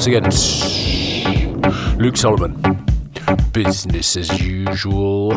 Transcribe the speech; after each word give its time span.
once 0.00 0.06
again. 0.06 1.98
Luke 1.98 2.16
Solomon. 2.16 2.54
Business 3.52 4.16
as 4.16 4.40
usual. 4.40 5.32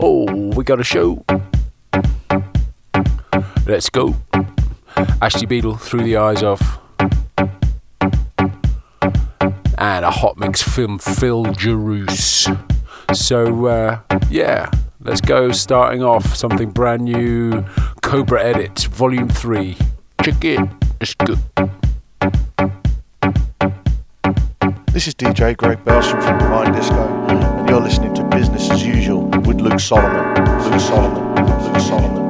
Oh, 0.00 0.52
we 0.54 0.62
got 0.62 0.78
a 0.78 0.84
show. 0.84 1.24
Let's 3.66 3.90
go. 3.90 4.14
Ashley 5.20 5.48
Beedle 5.48 5.80
through 5.80 6.04
the 6.04 6.18
eyes 6.18 6.44
of. 6.44 6.60
And 9.76 10.04
a 10.04 10.10
hot 10.12 10.38
mix 10.38 10.62
film 10.62 11.00
Phil 11.00 11.46
Gerus. 11.46 12.46
So, 13.12 13.66
uh, 13.66 14.00
yeah, 14.30 14.70
let's 15.00 15.20
go. 15.20 15.50
Starting 15.50 16.04
off 16.04 16.36
something 16.36 16.70
brand 16.70 17.02
new 17.02 17.64
Cobra 18.02 18.40
Edit, 18.44 18.84
Volume 18.92 19.28
3. 19.28 19.76
Check 20.22 20.44
it. 20.44 20.60
It's 21.00 21.14
good. 21.14 21.40
This 24.98 25.06
is 25.06 25.14
DJ 25.14 25.56
Greg 25.56 25.84
Belson 25.84 26.20
from 26.20 26.38
Divine 26.38 26.72
Disco, 26.72 27.06
and 27.28 27.68
you're 27.70 27.80
listening 27.80 28.12
to 28.14 28.24
Business 28.24 28.68
as 28.68 28.84
Usual 28.84 29.28
with 29.46 29.60
Luke 29.60 29.78
Solomon. 29.78 30.34
Luke 30.72 30.80
Solomon. 30.80 31.72
Luke 31.72 31.80
Solomon. 31.80 32.27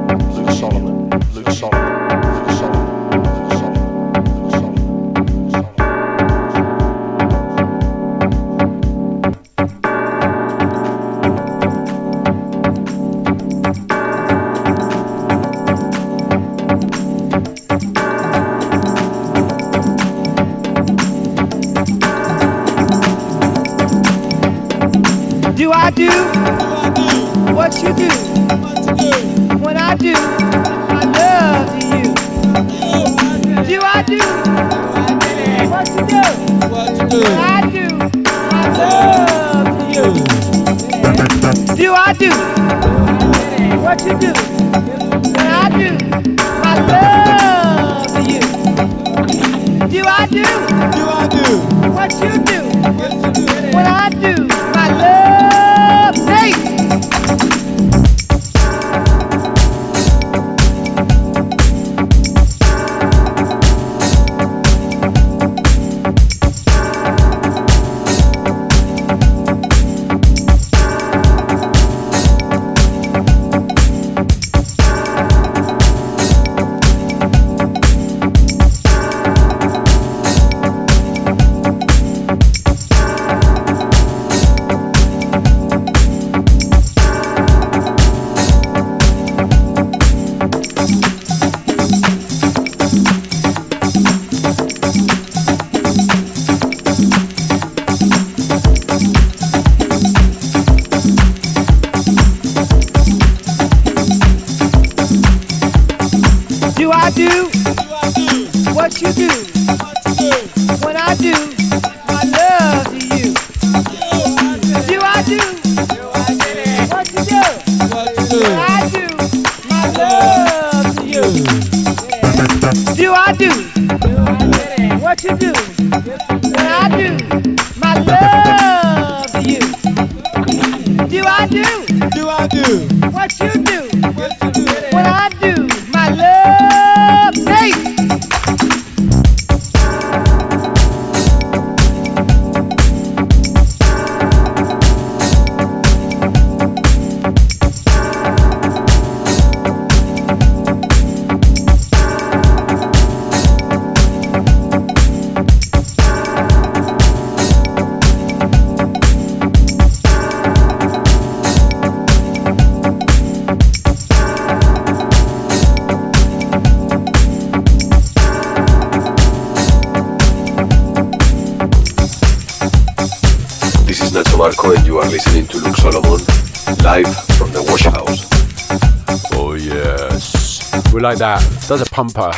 Like 181.01 181.17
that. 181.19 181.41
Does 181.67 181.81
a 181.81 181.85
pumper. 181.85 182.31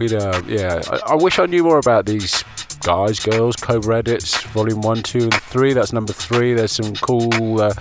Uh, 0.00 0.42
yeah. 0.46 0.80
I, 0.90 1.12
I, 1.12 1.14
wish 1.16 1.38
I 1.40 1.46
knew 1.46 1.64
more 1.64 1.78
about 1.78 2.06
these 2.06 2.44
guys, 2.82 3.18
girls, 3.18 3.56
Cobra 3.56 3.98
edits, 3.98 4.40
volume 4.48 4.80
one, 4.80 5.02
two, 5.02 5.24
and 5.24 5.34
three. 5.34 5.72
That's 5.72 5.92
number 5.92 6.12
three. 6.12 6.54
There's 6.54 6.72
some 6.72 6.94
cool, 6.94 7.60
uh, 7.60 7.74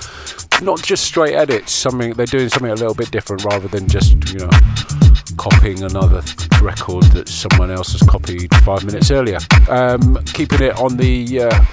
not 0.64 0.82
just 0.82 1.04
straight 1.04 1.36
edits. 1.36 1.72
Something 1.72 2.14
they're 2.14 2.26
doing 2.26 2.50
something 2.50 2.72
a 2.72 2.76
little 2.76 2.96
bit 2.96 3.12
different 3.12 3.44
rather 3.44 3.68
than 3.68 3.88
just 3.88 4.34
you 4.34 4.40
know 4.40 4.50
copying 5.38 5.84
another 5.84 6.24
record 6.62 7.04
that 7.12 7.28
someone 7.28 7.70
else 7.70 7.92
has 7.92 8.02
copied 8.02 8.54
five 8.64 8.84
minutes 8.84 9.12
earlier. 9.12 9.38
Um, 9.70 10.18
keeping 10.34 10.62
it 10.62 10.76
on 10.78 10.98
the. 10.98 11.44
Uh, 11.44 11.66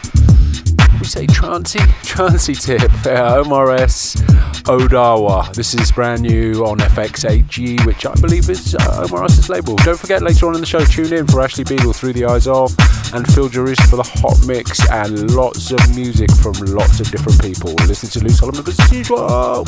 we 1.00 1.06
say 1.06 1.26
trancy? 1.26 1.80
Trancy 2.02 2.54
tip. 2.54 2.82
Uh, 2.82 3.42
OMRS 3.42 4.16
Odawa. 4.64 5.52
This 5.54 5.74
is 5.74 5.90
brand 5.92 6.22
new 6.22 6.64
on 6.64 6.78
FX8G, 6.78 7.84
which 7.86 8.06
I 8.06 8.14
believe 8.14 8.48
is 8.50 8.74
uh, 8.74 9.06
OMRS's 9.06 9.48
label. 9.48 9.76
Don't 9.76 9.98
forget 9.98 10.22
later 10.22 10.46
on 10.46 10.54
in 10.54 10.60
the 10.60 10.66
show, 10.66 10.84
tune 10.84 11.12
in 11.12 11.26
for 11.26 11.40
Ashley 11.40 11.64
Beedle 11.64 11.94
through 11.94 12.12
the 12.12 12.24
eyes 12.26 12.46
of 12.46 12.74
and 13.14 13.26
Phil 13.32 13.48
Gerus 13.48 13.80
for 13.88 13.96
the 13.96 14.02
hot 14.02 14.36
mix 14.46 14.88
and 14.90 15.34
lots 15.34 15.70
of 15.70 15.80
music 15.94 16.30
from 16.36 16.52
lots 16.74 17.00
of 17.00 17.10
different 17.10 17.40
people. 17.40 17.72
Listen 17.86 18.08
to 18.10 18.20
Luke 18.20 18.32
Solomon 18.32 18.64
as 18.66 18.92
usual. 18.92 19.64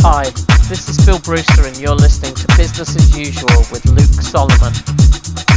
Hi, 0.00 0.24
this 0.68 0.88
is 0.88 1.04
Phil 1.04 1.18
Brewster, 1.20 1.66
and 1.66 1.76
you're 1.78 1.94
listening 1.94 2.34
to 2.34 2.46
Business 2.56 2.94
as 2.96 3.16
Usual 3.16 3.58
with 3.72 3.84
Luke 3.86 4.22
Solomon. 4.22 5.53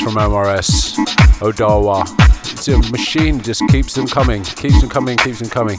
From 0.00 0.14
MRS, 0.14 0.96
Odawa. 1.40 2.04
It's 2.52 2.68
a 2.68 2.78
machine, 2.90 3.40
just 3.40 3.62
keeps 3.68 3.94
them 3.94 4.06
coming, 4.06 4.42
keeps 4.42 4.80
them 4.80 4.88
coming, 4.88 5.16
keeps 5.18 5.40
them 5.40 5.50
coming. 5.50 5.78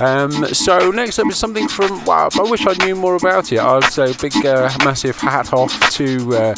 Um, 0.00 0.32
so 0.52 0.90
next 0.90 1.18
up 1.18 1.28
is 1.28 1.36
something 1.36 1.68
from, 1.68 2.04
wow, 2.04 2.28
I 2.34 2.42
wish 2.42 2.66
I 2.66 2.72
knew 2.84 2.96
more 2.96 3.16
about 3.16 3.52
it. 3.52 3.60
I'd 3.60 3.84
say 3.84 4.12
big, 4.20 4.44
uh, 4.44 4.70
massive 4.84 5.16
hat 5.16 5.52
off 5.52 5.72
to 5.92 6.36
uh, 6.36 6.54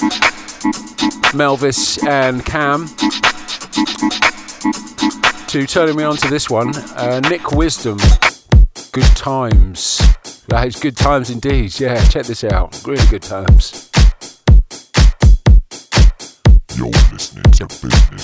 Melvis 1.33 2.03
and 2.07 2.45
Cam 2.45 2.89
to 5.49 5.67
turning 5.67 5.97
me 5.97 6.05
on 6.05 6.17
to 6.17 6.29
this 6.29 6.49
one. 6.49 6.75
Uh, 6.97 7.21
Nick 7.29 7.53
Wisdom, 7.53 7.99
Good 8.93 9.17
Times. 9.17 10.01
That 10.49 10.67
is 10.67 10.79
good 10.79 10.97
times 10.97 11.31
indeed. 11.31 11.79
Yeah, 11.81 12.05
check 12.09 12.27
this 12.27 12.45
out. 12.45 12.81
Really 12.87 13.07
good 13.09 13.23
times. 13.23 13.84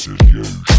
Business 0.00 0.22
as 0.22 0.32
Usual 0.32 0.69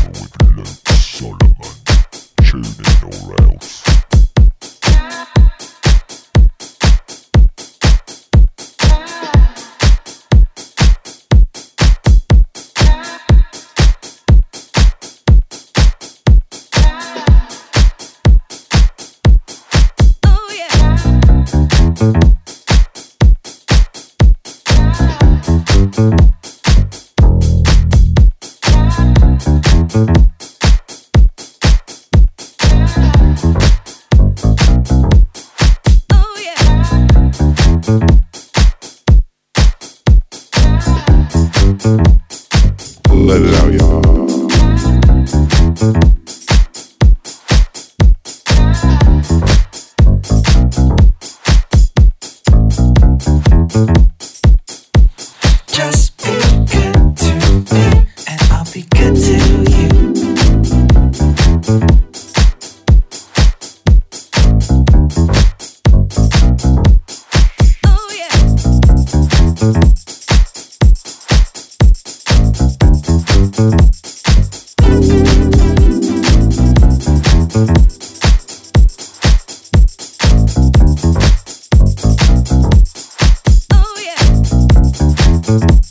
Thank 85.59 85.90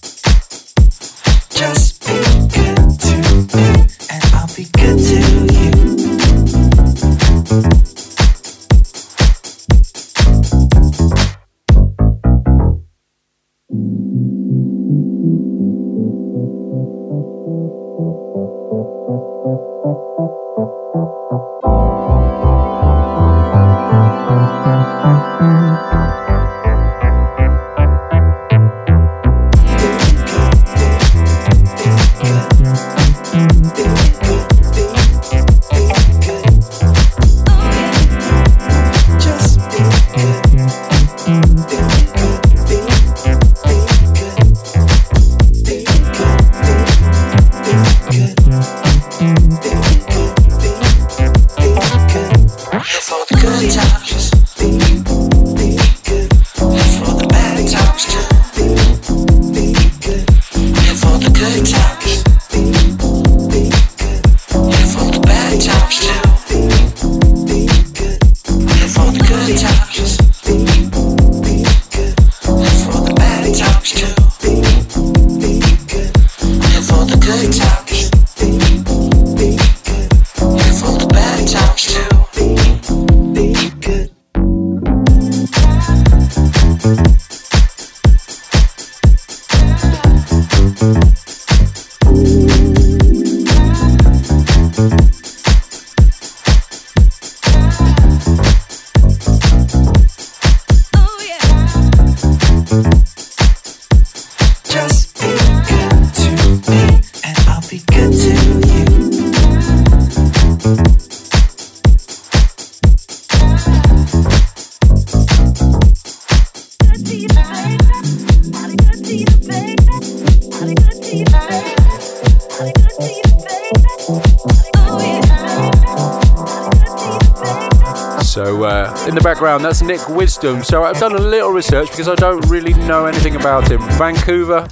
background, 129.41 129.65
that's 129.65 129.81
Nick 129.81 130.07
Wisdom. 130.11 130.63
So 130.63 130.83
I've 130.83 131.01
done 131.01 131.15
a 131.15 131.19
little 131.19 131.49
research 131.49 131.89
because 131.89 132.09
I 132.09 132.15
don't 132.15 132.47
really 132.51 132.75
know 132.75 133.07
anything 133.07 133.37
about 133.37 133.71
him. 133.71 133.81
Vancouver, 133.93 134.69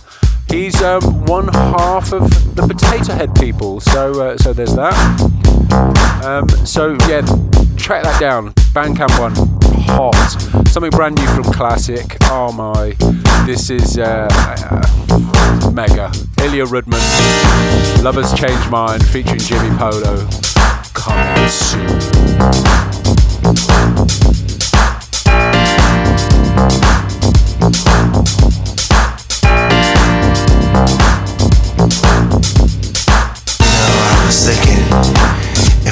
he's 0.51 0.83
um, 0.83 1.25
one 1.25 1.49
half 1.49 2.13
of 2.13 2.55
the 2.55 2.67
Potato 2.67 3.15
Head 3.15 3.35
people. 3.35 3.81
So 3.81 4.21
uh, 4.21 4.37
so 4.37 4.53
there's 4.53 4.75
that. 4.75 4.93
Um, 6.23 6.47
so 6.67 6.99
yeah, 7.09 7.23
track 7.79 8.03
that 8.03 8.21
down. 8.21 8.53
Bandcamp 8.75 9.19
one, 9.19 9.35
hot. 9.87 10.69
Something 10.69 10.91
brand 10.91 11.17
new 11.17 11.27
from 11.29 11.45
Classic. 11.45 12.19
Oh 12.25 12.53
my, 12.53 12.95
this 13.47 13.71
is 13.71 13.97
uh, 13.97 14.29
uh, 14.31 15.71
mega. 15.71 16.13
Ilya 16.43 16.67
Rudman, 16.67 18.05
Lovers 18.05 18.35
Change 18.35 18.69
Mind, 18.69 19.03
featuring 19.07 19.39
Jimmy 19.39 19.75
Polo. 19.79 20.29
Coming 20.93 21.49
soon. 21.49 22.88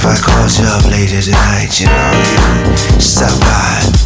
I 0.06 0.16
called 0.18 0.56
you 0.56 0.64
up 0.66 0.84
later 0.84 1.20
tonight, 1.20 1.80
you 1.80 1.86
know, 1.86 2.92
you 2.94 3.00
stop 3.00 3.38
by. 3.40 4.05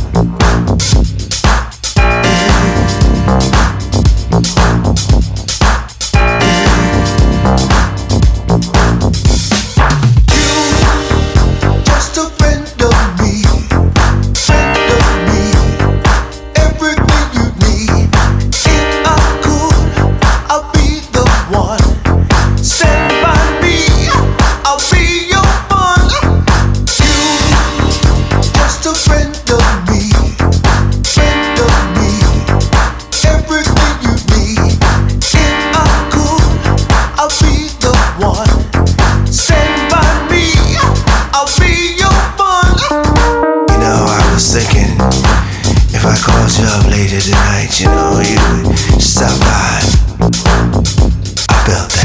calls 46.30 46.58
you 46.58 46.66
up 46.66 46.87
later 46.90 47.20
tonight, 47.20 47.80
you 47.80 47.87
know 47.87 48.20
you 48.20 49.00
stop 49.00 49.38
by. 49.40 49.80
I 51.49 51.64
felt. 51.66 51.90
that. 51.90 52.00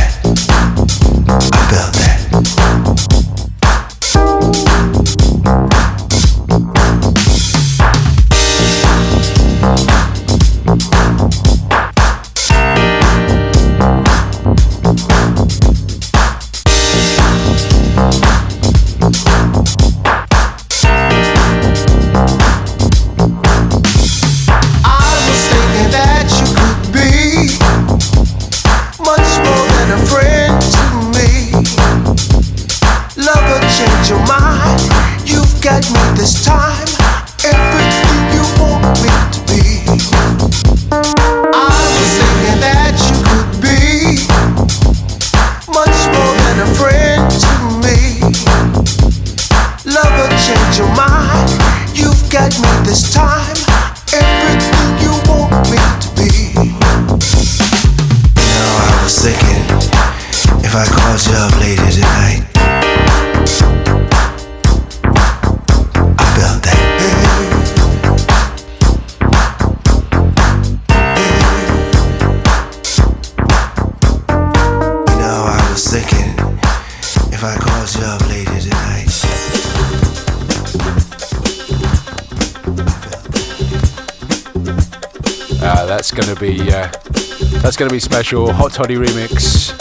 That's 87.76 87.82
gonna 87.82 87.92
be 87.92 88.00
special. 88.00 88.54
Hot 88.54 88.72
Toddy 88.72 88.96
remix. 88.96 89.76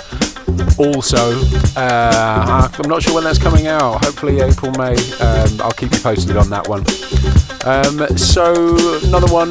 Also, 0.81 1.31
uh, 1.79 2.69
I'm 2.75 2.89
not 2.89 3.05
sure 3.05 3.15
when 3.15 3.23
that's 3.23 3.39
coming 3.39 3.69
out. 3.69 4.05
Hopefully 4.05 4.41
April, 4.41 4.73
May. 4.73 4.97
Um, 5.21 5.61
I'll 5.61 5.71
keep 5.71 5.93
you 5.93 6.01
posted 6.01 6.37
on 6.37 6.51
that 6.51 6.67
one. 6.67 6.81
Um, 7.63 8.19
so 8.19 8.51
another 9.07 9.33
one. 9.33 9.51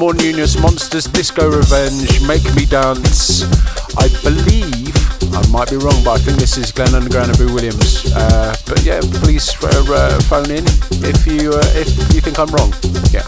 More 0.00 0.14
Nunez 0.14 0.58
Monsters 0.58 1.04
Disco 1.04 1.50
Revenge. 1.50 2.26
Make 2.26 2.44
Me 2.56 2.64
Dance. 2.64 3.44
I 3.98 4.08
believe 4.24 4.96
I 5.34 5.46
might 5.52 5.68
be 5.68 5.76
wrong, 5.76 6.00
but 6.02 6.12
I 6.12 6.18
think 6.24 6.38
this 6.38 6.56
is 6.56 6.72
Glenn 6.72 6.94
Underground 6.94 7.28
and 7.28 7.36
Boo 7.36 7.52
Williams. 7.52 8.10
Uh, 8.14 8.56
but 8.66 8.82
yeah, 8.84 9.00
please 9.20 9.52
uh, 9.62 9.84
uh, 9.92 10.18
phone 10.22 10.50
in 10.50 10.64
if 11.04 11.26
you 11.26 11.52
uh, 11.52 11.60
if 11.76 11.92
you 12.14 12.22
think 12.22 12.38
I'm 12.38 12.48
wrong. 12.56 12.72
Yeah. 13.12 13.23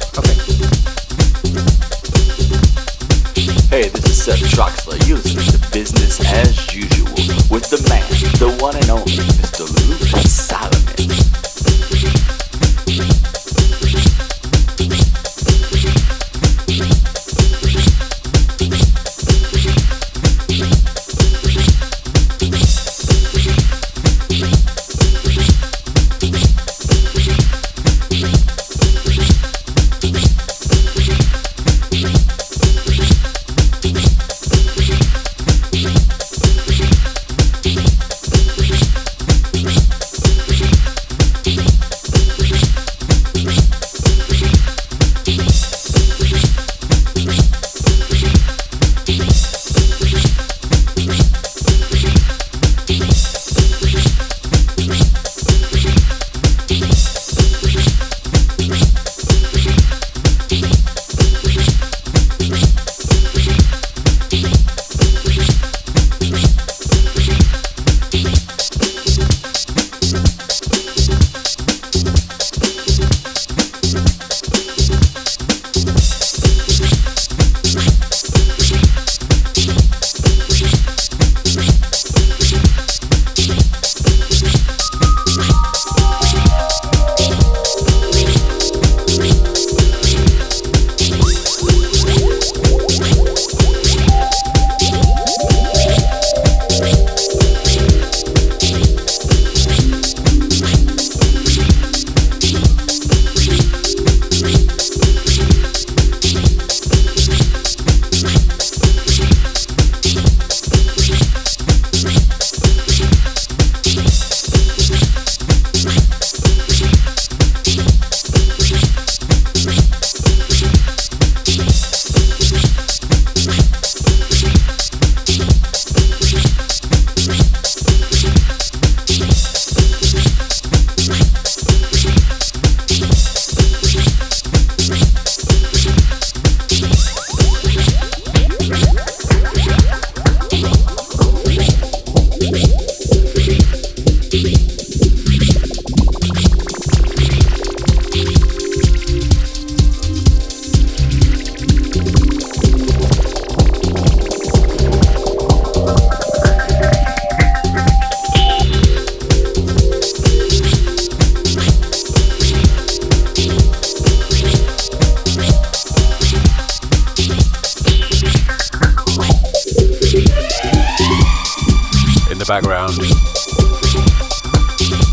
This 4.27 4.43
Troxler. 4.43 4.99
You 5.07 5.19
to 5.19 5.71
Business 5.71 6.19
as 6.19 6.75
Usual 6.75 7.07
with 7.49 7.71
the 7.71 7.81
man, 7.89 8.03
the 8.41 8.59
one 8.61 8.75
and 8.75 8.91
only 8.91 9.23
Mr. 9.39 9.69
Solomon. 10.27 10.76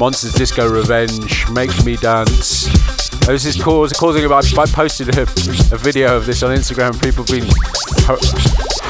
Monsters 0.03 0.33
Disco 0.33 0.69
Revenge, 0.69 1.49
Make 1.51 1.85
Me 1.85 1.95
Dance. 1.95 2.65
This 3.25 3.45
is 3.45 3.55
causing. 3.55 4.29
I 4.29 4.65
posted 4.65 5.17
a, 5.17 5.21
a 5.21 5.77
video 5.77 6.17
of 6.17 6.25
this 6.25 6.43
on 6.43 6.53
Instagram. 6.53 7.01
People 7.01 7.23
have 7.23 7.31
been 7.31 7.47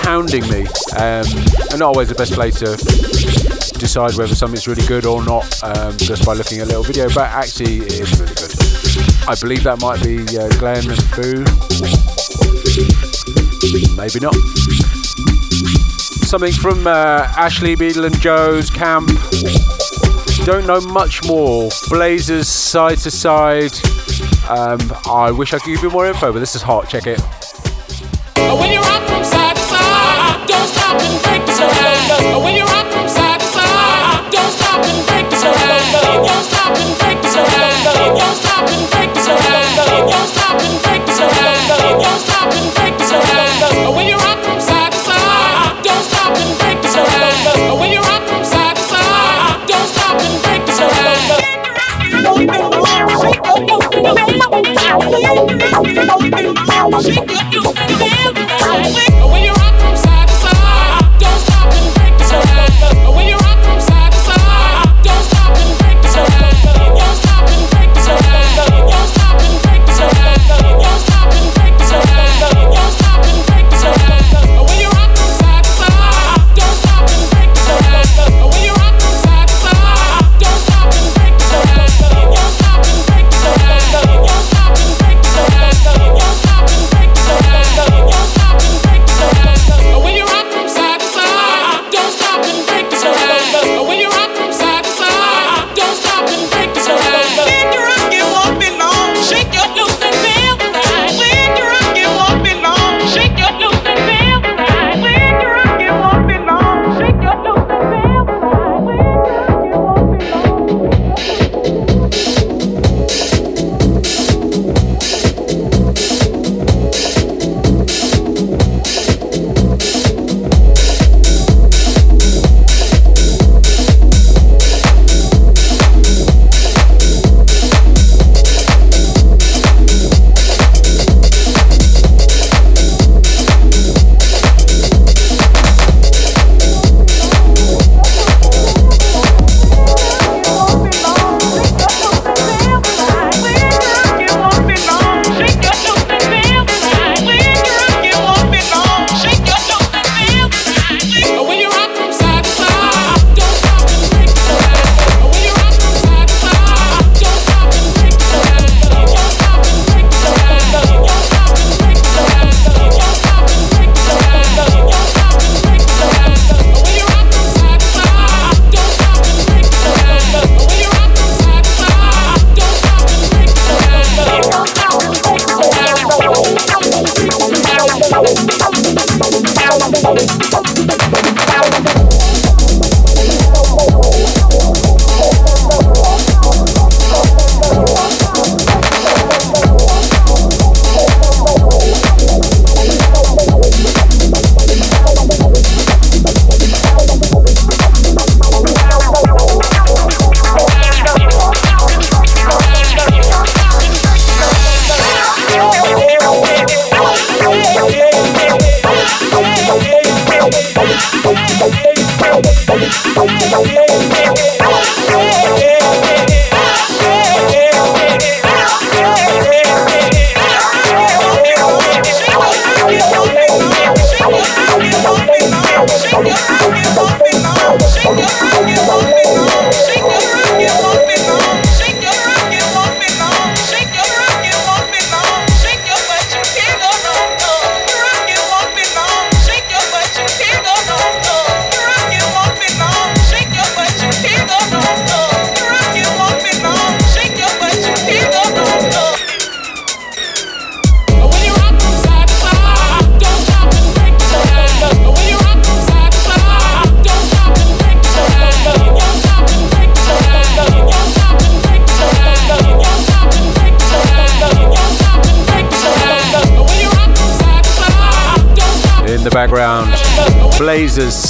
hounding 0.01 0.41
me, 0.49 0.61
um, 0.97 1.23
and 1.69 1.77
not 1.77 1.93
always 1.93 2.09
the 2.09 2.15
best 2.15 2.33
place 2.33 2.55
to 2.55 2.75
decide 3.77 4.15
whether 4.15 4.33
something's 4.33 4.67
really 4.67 4.87
good 4.87 5.05
or 5.05 5.23
not 5.23 5.45
um, 5.61 5.95
just 5.97 6.25
by 6.25 6.33
looking 6.33 6.61
at 6.61 6.65
a 6.65 6.69
little 6.69 6.81
video. 6.81 7.07
But 7.09 7.29
actually, 7.29 7.85
it 7.85 7.93
is 7.93 8.19
really 8.19 8.33
good. 8.33 9.29
I 9.29 9.35
believe 9.39 9.61
that 9.65 9.81
might 9.81 10.01
be 10.01 10.17
uh, 10.35 10.49
Glenn 10.57 10.89
and 10.89 10.97
Boo. 11.13 11.45
Maybe 13.95 14.19
not 14.19 14.33
something 16.25 16.53
from 16.53 16.87
uh, 16.87 17.31
Ashley 17.37 17.75
Beedle 17.75 18.07
and 18.07 18.19
Joe's 18.19 18.71
camp. 18.71 19.11
Don't 20.45 20.67
know 20.67 20.81
much 20.81 21.25
more. 21.25 21.69
Blazers 21.87 22.49
side 22.49 22.97
to 22.99 23.09
side. 23.09 23.71
Um, 24.49 24.79
I 25.09 25.31
wish 25.31 25.53
I 25.53 25.59
could 25.59 25.73
give 25.73 25.83
you 25.83 25.89
more 25.89 26.05
info, 26.05 26.33
but 26.33 26.39
this 26.39 26.53
is 26.53 26.61
hot. 26.61 26.89
Check 26.89 27.07
it. 27.07 27.21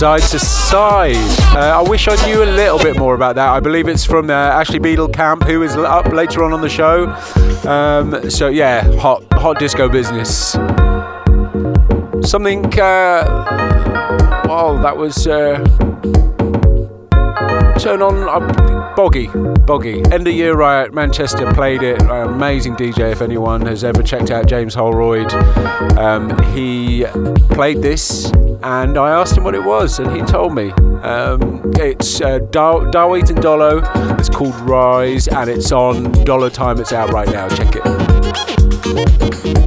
Side 0.04 0.22
to 0.24 0.40
side. 0.40 1.16
Uh, 1.56 1.82
I 1.82 1.90
wish 1.90 2.10
I 2.10 2.16
knew 2.26 2.44
a 2.44 2.52
little 2.52 2.78
bit 2.78 2.98
more 2.98 3.16
about 3.16 3.36
that. 3.36 3.48
I 3.48 3.62
believe 3.62 3.88
it's 3.88 4.04
from 4.04 4.30
uh, 4.30 4.34
Ashley 4.34 4.78
Beedle 4.78 5.14
Camp, 5.14 5.44
who 5.44 5.64
is 5.64 5.78
up 5.78 6.08
later 6.08 6.44
on 6.44 6.52
on 6.52 6.60
the 6.60 6.68
show. 6.68 7.08
Um, 7.66 8.30
so 8.30 8.50
yeah, 8.50 8.84
hot 8.98 9.24
hot 9.32 9.60
disco 9.60 9.88
business. 9.88 10.52
Something. 12.30 12.66
Uh, 12.78 14.44
well, 14.46 14.78
that 14.80 14.98
was. 14.98 15.26
Uh, 15.26 15.60
turn 17.80 18.02
on 18.02 18.28
uh, 18.28 18.94
Boggy, 18.98 19.28
Boggy. 19.66 20.04
End 20.12 20.28
of 20.28 20.34
year 20.34 20.54
riot, 20.54 20.94
Manchester 20.94 21.50
played 21.54 21.82
it. 21.82 22.02
Amazing 22.02 22.76
DJ. 22.76 23.14
If 23.14 23.22
anyone 23.22 23.66
has 23.68 23.86
ever 23.86 24.04
checked 24.04 24.32
out 24.32 24.48
James 24.48 24.74
Holroyd, 24.74 25.32
um, 25.98 26.38
he 26.54 27.06
played 27.52 27.82
this 27.82 28.30
and 28.64 28.98
I 28.98 29.12
asked 29.12 29.38
him 29.38 29.44
what 29.44 29.56
it 29.56 29.64
was, 29.64 30.00
and 30.00 30.12
he 30.16 30.22
told 30.24 30.56
me. 30.56 30.72
Um, 31.04 31.62
it's 31.76 32.22
uh, 32.22 32.40
Dar- 32.40 32.90
and 33.30 33.42
Dolo. 33.42 33.82
It's 34.18 34.30
called 34.30 34.56
Rise, 34.62 35.28
and 35.28 35.50
it's 35.50 35.72
on 35.72 36.12
Dollar 36.24 36.50
Time. 36.50 36.80
It's 36.80 36.94
out 36.94 37.12
right 37.12 37.28
now. 37.28 37.50
Check 37.50 37.76
it. 37.76 39.63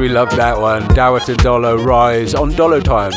We 0.00 0.08
love 0.08 0.34
that 0.36 0.58
one. 0.58 0.82
Dawat 0.94 1.28
and 1.28 1.36
Dolo 1.36 1.76
Rise 1.76 2.34
on 2.34 2.54
Dolo 2.54 2.80
time. 2.80 3.12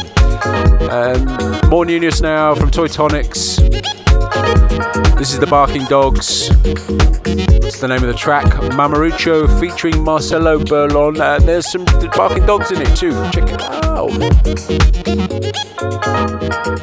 Um, 0.91 1.69
more 1.69 1.85
newness 1.85 2.19
now 2.19 2.53
from 2.55 2.71
Toy 2.71 2.89
Tonics. 2.89 3.55
This 5.15 5.31
is 5.31 5.39
the 5.39 5.47
Barking 5.49 5.85
Dogs. 5.85 6.49
It's 7.63 7.79
the 7.79 7.87
name 7.87 8.03
of 8.03 8.07
the 8.07 8.13
track. 8.13 8.47
Mamarracho 8.73 9.47
featuring 9.61 10.03
Marcelo 10.03 10.59
Burlon. 10.59 11.21
Uh, 11.21 11.39
there's 11.39 11.71
some 11.71 11.85
Barking 11.85 12.45
Dogs 12.45 12.69
in 12.69 12.81
it 12.81 12.93
too. 12.97 13.13
Check 13.31 13.47
it 13.47 13.61
out. 13.61 14.11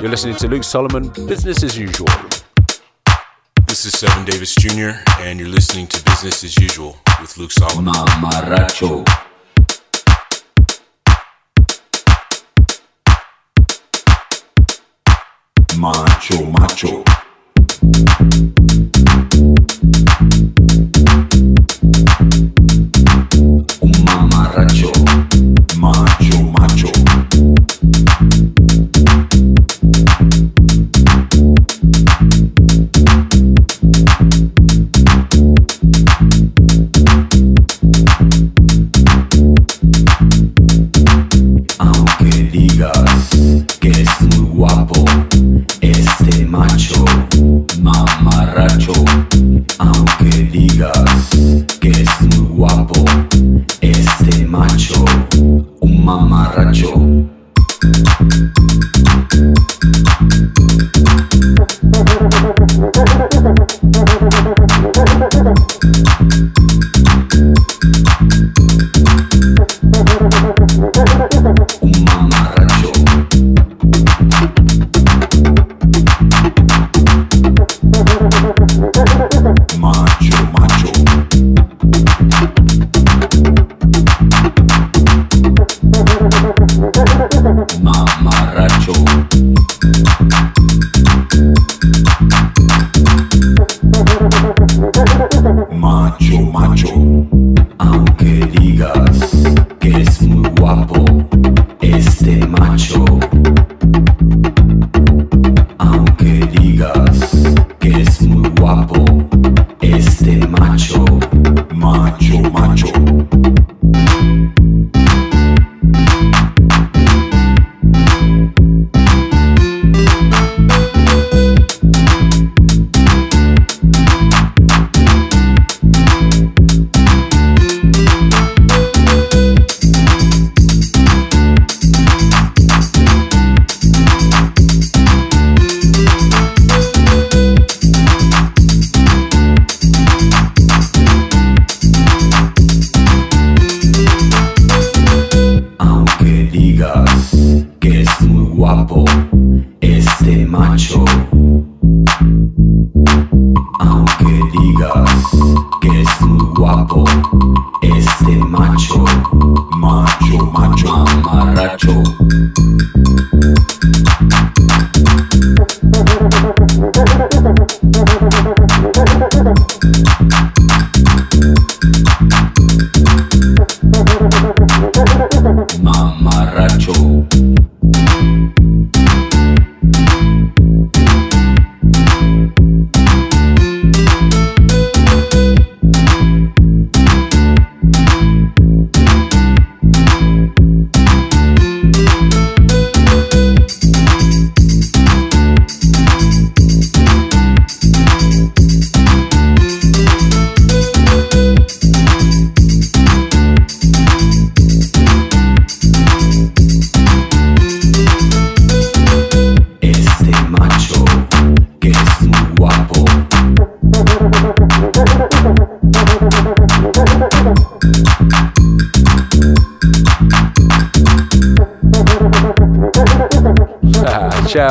You're 0.00 0.08
listening 0.08 0.36
to 0.36 0.48
Luke 0.48 0.64
Solomon, 0.64 1.10
business 1.26 1.62
as 1.62 1.76
usual. 1.76 2.08
This 3.66 3.84
is 3.84 3.98
Seven 3.98 4.24
Davis 4.24 4.54
Jr., 4.54 4.92
and 5.18 5.38
you're 5.38 5.50
listening 5.50 5.88
to 5.88 6.02
Business 6.04 6.42
as 6.42 6.56
Usual 6.56 6.96
with 7.20 7.36
Luke 7.36 7.52
Solomon. 7.52 7.92
Mamarracho. 7.92 9.29
Macho, 15.80 16.44
macho. 16.44 17.29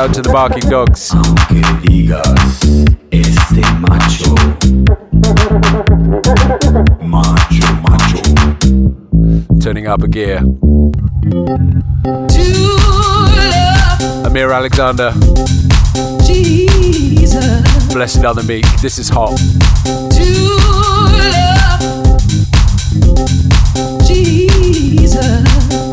out 0.00 0.14
to 0.14 0.22
the 0.22 0.32
Barking 0.32 0.66
Dogs. 0.70 1.10
Turning 9.62 9.86
up 9.88 10.02
a 10.02 10.08
gear. 10.08 10.38
Amir 14.24 14.50
Alexander. 14.52 15.12
Jesus. 16.24 17.92
Blessed 17.92 18.24
Are 18.24 18.34
the 18.34 18.44
Meek. 18.48 18.64
This 18.80 18.98
is 18.98 19.10
hot. 19.10 19.36
Jesus. 24.06 25.89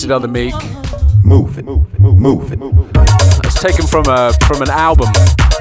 Blessed 0.00 0.12
Are 0.12 0.20
the 0.20 0.28
Meek. 0.28 0.54
Move 1.22 1.58
it, 1.58 1.66
move 1.66 1.86
it. 1.92 2.00
move 2.00 2.52
it. 2.52 2.58
It's 3.44 3.60
taken 3.60 3.86
from 3.86 4.06
a 4.08 4.32
from 4.46 4.62
an 4.62 4.70
album, 4.70 5.08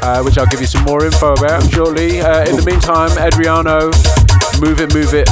uh, 0.01 0.21
which 0.23 0.37
I'll 0.37 0.45
give 0.45 0.61
you 0.61 0.65
some 0.65 0.85
more 0.85 1.03
info 1.03 1.33
about 1.33 1.69
shortly. 1.69 2.21
Uh, 2.21 2.47
in 2.47 2.55
the 2.55 2.63
meantime, 2.63 3.11
Adriano, 3.17 3.87
Move 4.61 4.79
It, 4.79 4.93
Move 4.93 5.13
It. 5.13 5.27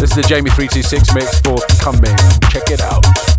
This 0.00 0.10
is 0.10 0.16
the 0.16 0.24
Jamie 0.26 0.48
326 0.48 1.14
mix 1.14 1.38
forthcoming. 1.40 2.16
Check 2.48 2.70
it 2.70 2.80
out. 2.80 3.37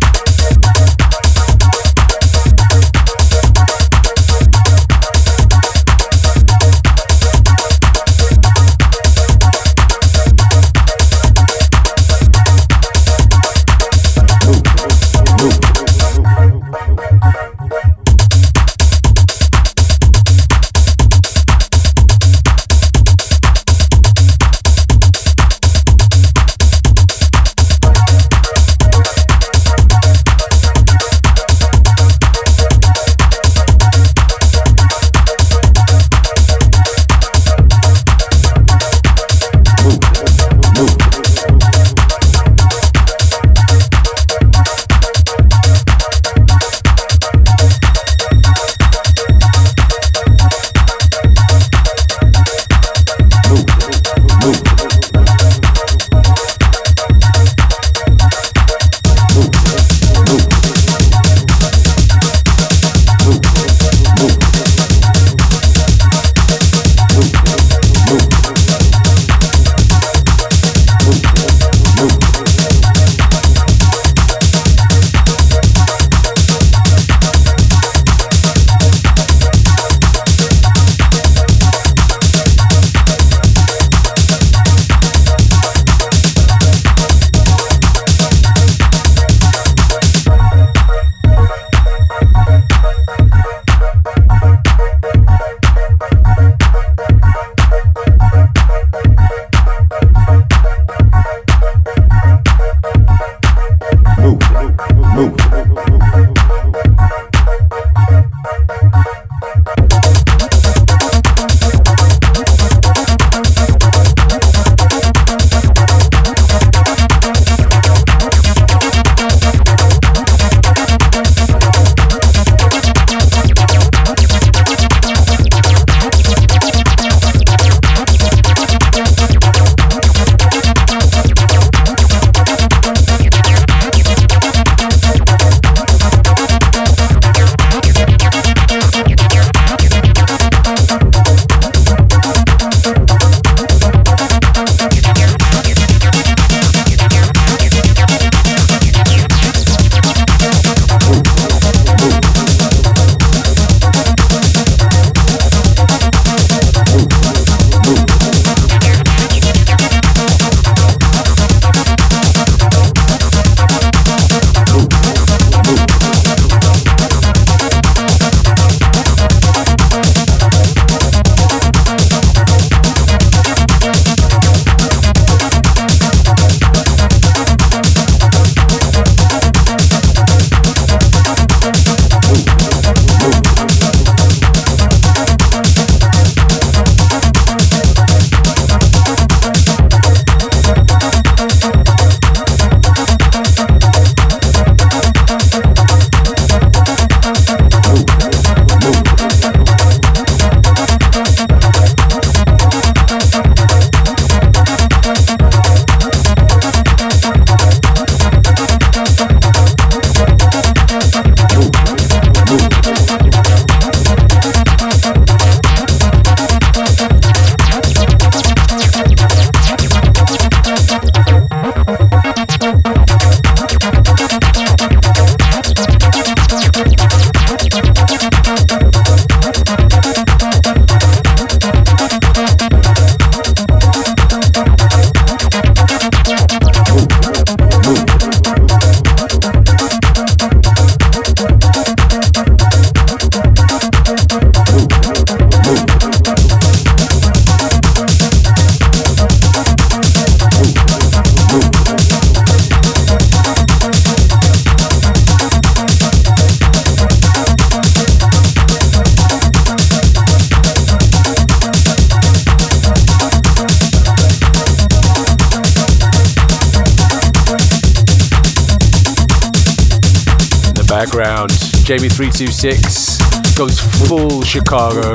Jamie326 272.20 273.56
goes 273.56 273.80
full 274.06 274.42
Chicago. 274.42 275.14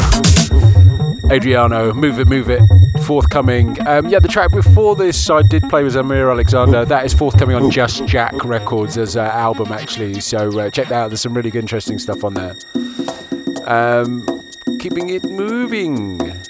Adriano, 1.31 1.93
move 1.93 2.19
it, 2.19 2.27
move 2.27 2.49
it. 2.49 2.61
Forthcoming. 3.03 3.79
Um, 3.87 4.07
yeah, 4.07 4.17
the 4.17 4.27
track 4.27 4.49
before 4.49 4.95
this 4.95 5.29
I 5.29 5.43
did 5.43 5.69
play 5.69 5.83
was 5.83 5.95
Amir 5.95 6.31
Alexander. 6.31 6.83
That 6.83 7.05
is 7.05 7.13
forthcoming 7.13 7.55
on 7.57 7.69
Just 7.69 8.07
Jack 8.07 8.43
Records 8.43 8.97
as 8.97 9.15
an 9.15 9.27
album, 9.27 9.71
actually. 9.71 10.19
So 10.19 10.59
uh, 10.59 10.71
check 10.71 10.87
that 10.87 10.95
out. 10.95 11.07
There's 11.09 11.21
some 11.21 11.35
really 11.35 11.51
good, 11.51 11.59
interesting 11.59 11.99
stuff 11.99 12.23
on 12.23 12.33
there. 12.33 12.55
Um, 13.67 14.25
keeping 14.79 15.11
it 15.11 15.25
moving. 15.25 16.41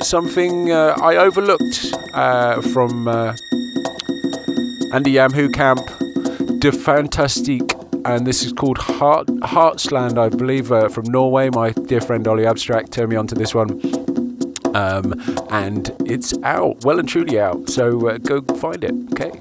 Something 0.00 0.70
uh, 0.70 0.96
I 1.02 1.16
overlooked 1.16 1.92
uh, 2.12 2.60
from 2.60 3.08
uh, 3.08 3.36
Andy 4.92 5.14
Yamhu 5.14 5.52
Camp, 5.52 5.90
De 6.60 6.70
Fantastique, 6.70 7.73
and 8.04 8.26
this 8.26 8.42
is 8.44 8.52
called 8.52 8.78
Heart 8.78 9.26
Heartsland, 9.26 10.18
I 10.18 10.28
believe, 10.28 10.70
uh, 10.72 10.88
from 10.88 11.04
Norway. 11.06 11.50
My 11.50 11.70
dear 11.70 12.00
friend 12.00 12.26
Ollie 12.28 12.46
Abstract 12.46 12.92
turned 12.92 13.10
me 13.10 13.16
on 13.16 13.26
to 13.28 13.34
this 13.34 13.54
one. 13.54 13.80
Um, 14.74 15.14
and 15.50 15.94
it's 16.04 16.34
out, 16.42 16.84
well 16.84 16.98
and 16.98 17.08
truly 17.08 17.38
out. 17.38 17.68
So 17.70 18.08
uh, 18.08 18.18
go 18.18 18.42
find 18.56 18.82
it, 18.82 18.94
okay? 19.12 19.40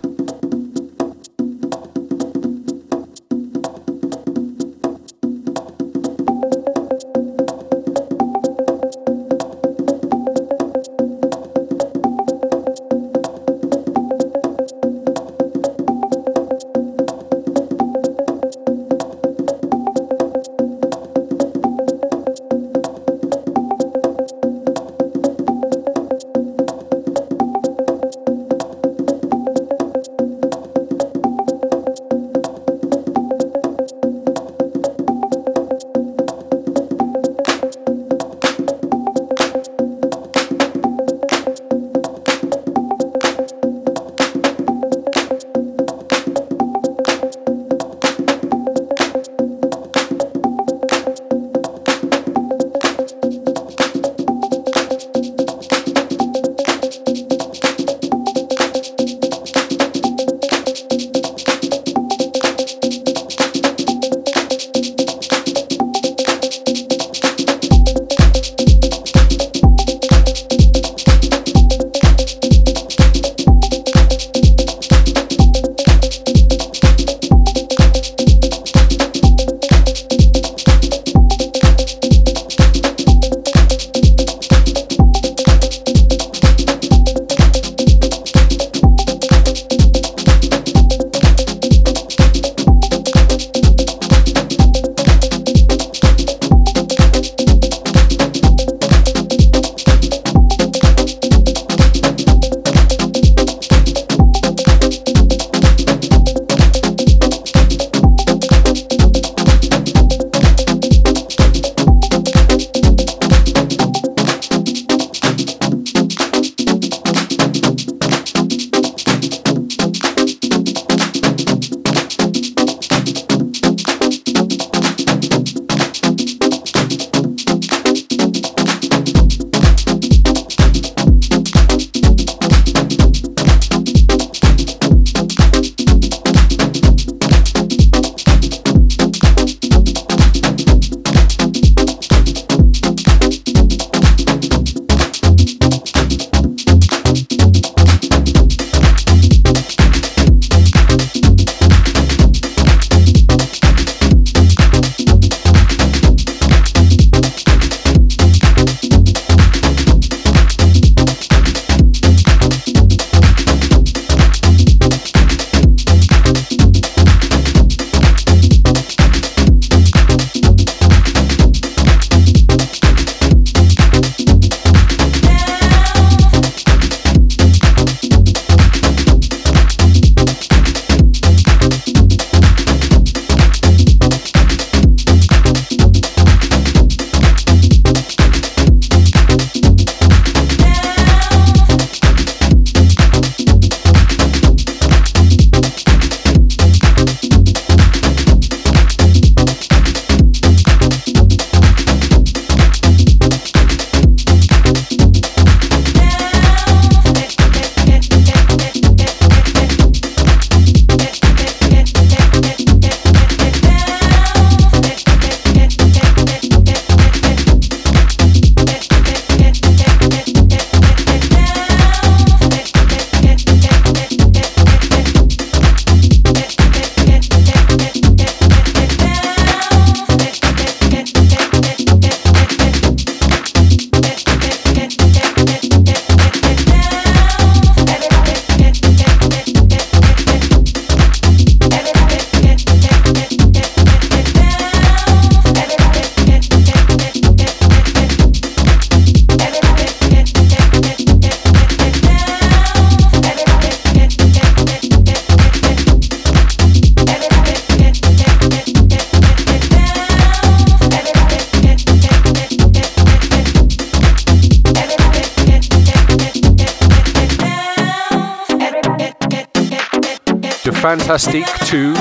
Fantastique 271.13 271.45
2, 271.67 271.93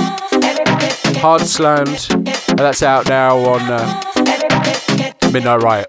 Hardsland, 1.21 2.11
and 2.49 2.59
that's 2.59 2.83
out 2.83 3.11
now 3.11 3.37
on 3.41 3.61
uh, 3.61 5.31
Midnight 5.31 5.63
Riot. 5.63 5.87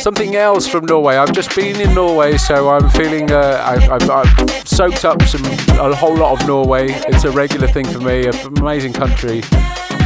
Something 0.00 0.36
else 0.36 0.68
from 0.68 0.86
Norway. 0.86 1.16
I've 1.16 1.32
just 1.32 1.56
been 1.56 1.80
in 1.80 1.92
Norway, 1.92 2.36
so 2.36 2.68
I'm 2.68 2.88
feeling 2.90 3.32
uh, 3.32 3.64
I've, 3.66 3.90
I've, 3.90 4.08
I've, 4.08 4.68
soaked 4.68 5.04
up 5.04 5.20
some 5.22 5.44
a 5.44 5.92
whole 5.92 6.14
lot 6.14 6.40
of 6.40 6.46
Norway. 6.46 6.86
It's 7.08 7.24
a 7.24 7.32
regular 7.32 7.66
thing 7.66 7.86
for 7.86 7.98
me. 7.98 8.24
An 8.24 8.36
amazing 8.58 8.92
country, 8.92 9.42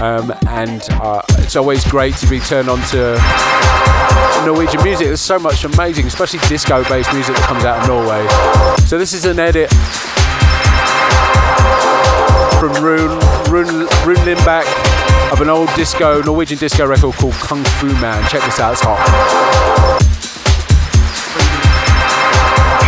um, 0.01 0.33
and 0.49 0.81
uh, 0.93 1.21
it's 1.41 1.57
always 1.57 1.87
great 1.91 2.15
to 2.15 2.27
be 2.27 2.41
turned 2.41 2.71
on 2.71 2.81
to 2.89 3.21
Norwegian 4.47 4.83
music. 4.83 5.09
There's 5.09 5.21
so 5.21 5.39
much 5.39 5.65
amazing, 5.65 6.07
especially 6.07 6.39
disco-based 6.49 7.13
music 7.13 7.35
that 7.37 7.45
comes 7.47 7.65
out 7.65 7.83
of 7.83 7.89
Norway. 7.89 8.27
So 8.87 8.97
this 8.97 9.13
is 9.13 9.25
an 9.25 9.41
edit 9.41 9.73
from 12.67 12.85
Rune 12.85 13.19
Rune 13.49 13.87
Rune 14.05 14.25
Lindbæk 14.27 14.67
of 15.33 15.41
an 15.41 15.49
old 15.49 15.69
disco 15.77 16.21
Norwegian 16.23 16.59
disco 16.59 16.87
record 16.87 17.15
called 17.15 17.35
Kung 17.35 17.63
Fu 17.63 17.87
Man. 18.01 18.29
Check 18.29 18.43
this 18.43 18.59
out, 18.59 18.73
it's 18.73 18.81
hot. 18.83 18.99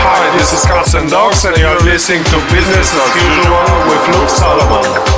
Hi, 0.02 0.36
this 0.36 0.52
is 0.52 0.64
Cats 0.64 0.94
and 0.94 1.08
Dogs, 1.08 1.44
and 1.44 1.56
you're 1.56 1.80
listening 1.82 2.24
to 2.24 2.36
Business 2.50 2.96
as 2.96 3.14
Usual 3.14 3.66
with 3.86 4.16
Luke 4.16 4.30
Solomon. 4.30 5.17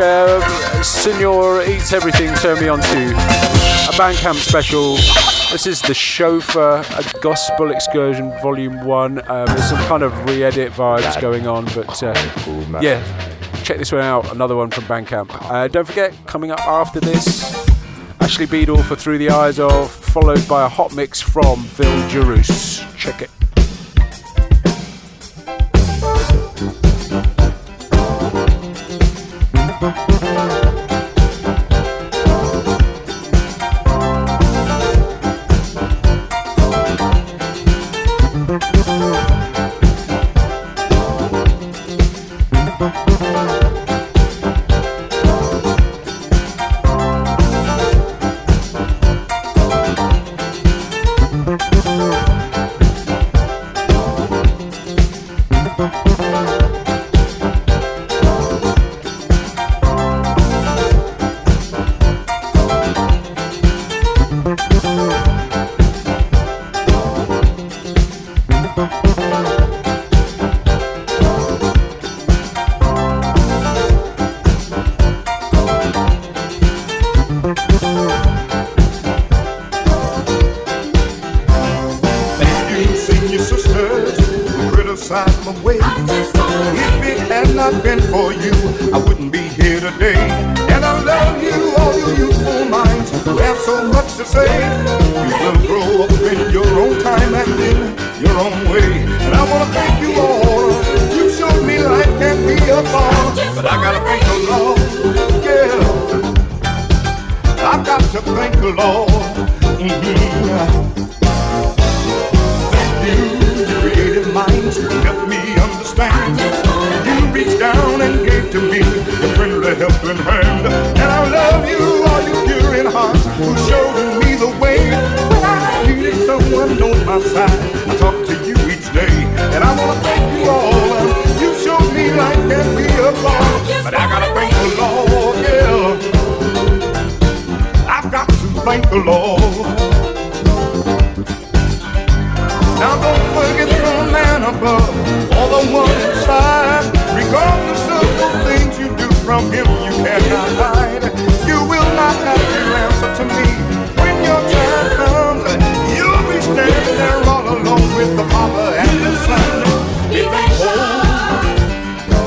Uh, 0.00 0.82
Senor 0.82 1.62
Eats 1.64 1.92
Everything 1.92 2.32
turned 2.36 2.60
me 2.60 2.68
on 2.68 2.78
to. 2.78 3.10
A 3.10 3.92
Bandcamp 3.92 4.34
special. 4.34 4.94
This 5.50 5.66
is 5.66 5.82
The 5.82 5.94
Chauffeur, 5.94 6.84
a 6.96 7.20
Gospel 7.20 7.72
Excursion 7.72 8.30
Volume 8.40 8.84
1. 8.84 9.30
Um, 9.30 9.46
there's 9.46 9.68
some 9.68 9.78
kind 9.88 10.04
of 10.04 10.12
re-edit 10.26 10.72
vibes 10.72 11.20
going 11.20 11.48
on, 11.48 11.64
but 11.74 12.00
uh, 12.02 12.14
yeah, 12.80 13.02
check 13.64 13.78
this 13.78 13.90
one 13.90 14.02
out. 14.02 14.30
Another 14.30 14.54
one 14.54 14.70
from 14.70 14.84
Bandcamp. 14.84 15.30
Uh, 15.50 15.66
don't 15.66 15.86
forget, 15.86 16.14
coming 16.26 16.52
up 16.52 16.60
after 16.60 17.00
this, 17.00 17.66
Ashley 18.20 18.46
Beedle 18.46 18.84
for 18.84 18.94
Through 18.94 19.18
the 19.18 19.30
Eyes 19.30 19.58
of, 19.58 19.90
followed 19.90 20.46
by 20.46 20.64
a 20.64 20.68
hot 20.68 20.94
mix 20.94 21.20
from 21.20 21.64
Phil 21.64 22.08
Gerus. 22.08 22.84
Check 22.96 23.22
it. 23.22 23.30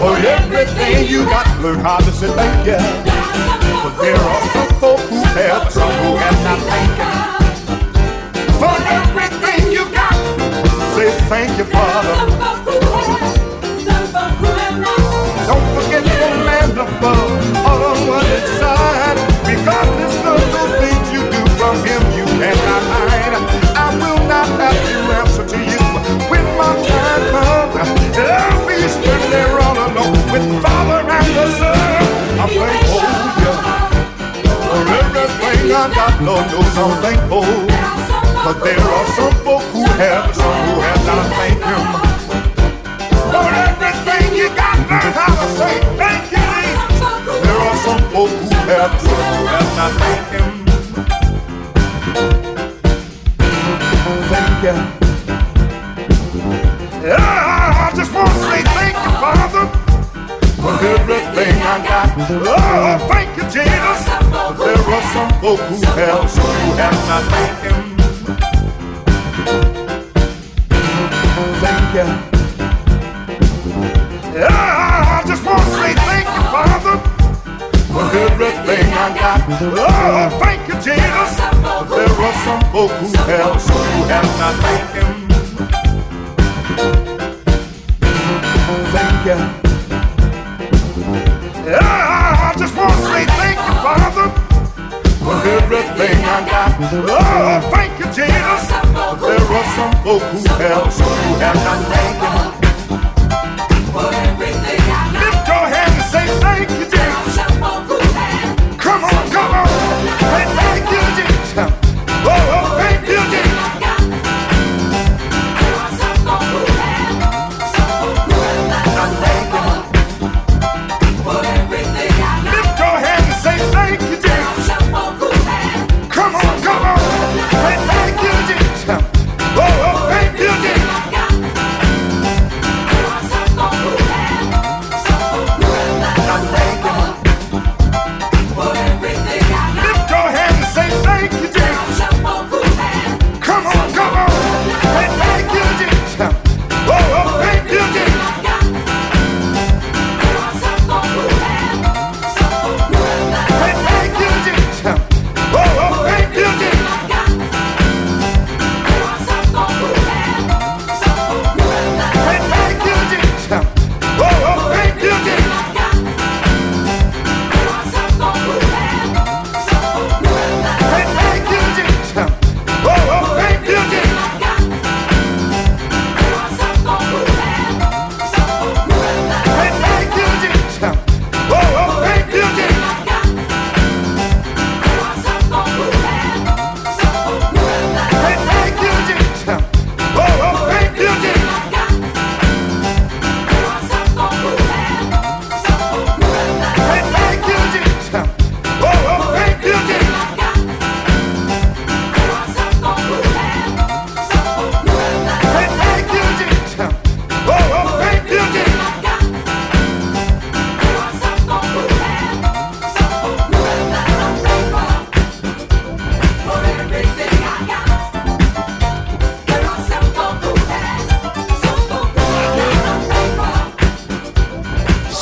For 0.01 0.17
everything 0.17 1.07
you 1.07 1.25
got. 1.25 1.47
Learn 1.61 1.79
how 1.79 1.97
to 1.97 2.11
say 2.11 2.27
thank 2.33 2.65
you. 2.65 2.79
But 3.83 3.93
there 4.01 4.15
are 4.15 4.41
some 4.53 4.71
folk 4.79 4.99
who 5.09 5.19
have, 5.37 5.71
trouble 5.73 6.17
and 6.27 6.37
not 6.45 6.59
thanked 6.69 6.97
you. 6.99 7.11
For 8.61 8.75
everything 8.99 9.71
you 9.71 9.83
got. 9.91 10.15
Say 10.95 11.09
thank 11.29 11.51
you, 11.57 11.65
Father. 11.65 12.15
Don't 15.49 15.67
forget 15.75 16.03
the 16.03 16.29
man 16.47 16.71
above, 16.85 17.31
or 17.67 17.77
the 17.83 17.91
one 18.15 18.29
inside. 18.37 19.17
Regardless 19.51 20.15
of 20.31 20.39
those 20.55 20.73
things 20.81 21.05
you 21.15 21.21
do 21.35 21.41
from 21.57 21.75
him, 21.87 22.01
you 22.17 22.25
cannot 22.39 22.83
hide. 22.91 23.00
My 26.61 26.77
time 26.85 27.25
comes. 27.33 27.73
I'll 27.81 27.97
be 27.97 28.07
there 29.33 29.55
all 29.65 29.77
alone 29.87 30.21
with 30.31 30.45
the 30.49 30.57
Father 30.61 31.01
and 31.17 31.29
the 31.37 31.47
Son. 31.57 32.03
I'm 32.41 32.49
thankful 32.49 33.01
for 34.69 34.81
everything 35.01 35.61
I 35.71 35.83
got. 35.97 36.13
Lord 36.21 36.45
knows 36.51 36.77
I'm 36.77 36.93
thankful. 37.01 37.45
But 38.45 38.57
there 38.63 38.79
are 38.79 39.07
some 39.17 39.35
folk 39.45 39.63
who 39.73 39.83
have, 40.01 40.35
some 40.35 40.57
who 40.65 40.73
have 40.81 41.03
not 41.09 41.25
thanked 41.37 41.65
him. 41.71 41.83
Everything 43.71 44.25
you 44.35 44.47
got, 44.55 44.77
learn 44.89 45.13
how 45.13 45.31
to 45.39 45.47
say 45.57 45.75
thank 46.01 46.23
you. 46.31 46.49
There 47.43 47.59
are 47.67 47.77
some 47.85 48.01
folk 48.13 48.29
who 48.29 48.49
have, 48.69 48.93
some 49.01 49.23
who 49.31 49.45
have 49.53 49.69
not 49.79 49.91
thanked 50.01 50.31
him. 50.35 50.47
Thank 54.31 54.63
you. 54.63 55.00
Yeah, 57.03 57.17
I 57.17 57.91
just 57.95 58.13
want 58.13 58.29
to 58.29 58.35
say 58.45 58.61
thank 58.61 58.93
you, 58.93 59.11
Father, 59.17 59.65
for 60.61 60.77
everything 60.85 61.57
I 61.57 61.81
got. 61.81 62.13
Oh, 62.29 63.01
thank 63.09 63.35
you, 63.37 63.43
Jesus. 63.49 64.05
There 64.61 64.77
are 64.77 65.05
some 65.09 65.31
folk 65.41 65.59
who 65.65 65.81
have, 65.81 66.29
some 66.29 66.45
who 66.45 66.71
have 66.77 66.93
not 67.09 67.23
thanked 67.33 67.61
him. 67.65 67.77
Thank 71.57 71.89
you. 71.97 72.07
Yeah, 74.37 75.17
I 75.17 75.23
just 75.25 75.43
want 75.43 75.57
to 75.57 75.65
say 75.81 75.93
thank 76.05 76.27
you, 76.29 76.43
Father, 76.53 76.95
for 77.89 78.05
everything 78.13 78.85
I 78.93 79.09
got. 79.17 79.41
Oh, 79.49 80.29
thank 80.39 80.61
you, 80.67 80.75
Jesus. 80.75 81.31
There 81.97 82.13
are 82.13 82.37
some 82.45 82.61
folk 82.71 82.91
who 82.91 83.07
have, 83.25 83.59
some 83.59 83.85
who 83.89 84.03
have 84.05 84.29
not 84.37 84.55
thanked 84.61 84.93
him. 84.93 85.20
Thank 88.71 89.25
you. 89.25 89.37
I 91.73 92.53
just 92.57 92.75
want 92.75 92.91
to 92.91 92.97
say 92.97 93.25
thank 93.25 93.59
you, 93.59 93.75
Father, 93.83 94.27
for 95.19 95.35
everything 95.47 96.15
I 96.23 96.45
got. 96.47 96.71
Oh, 97.09 97.59
thank 97.71 97.99
you, 97.99 98.05
Jesus. 98.05 98.61
There 99.21 99.43
are 99.57 99.67
some 99.75 99.93
folk 100.03 100.23
who 100.23 100.39
have, 100.55 100.93
who 100.93 101.33
have 101.39 101.55
not 101.55 101.79
thanked 101.91 102.21
him. 102.21 102.50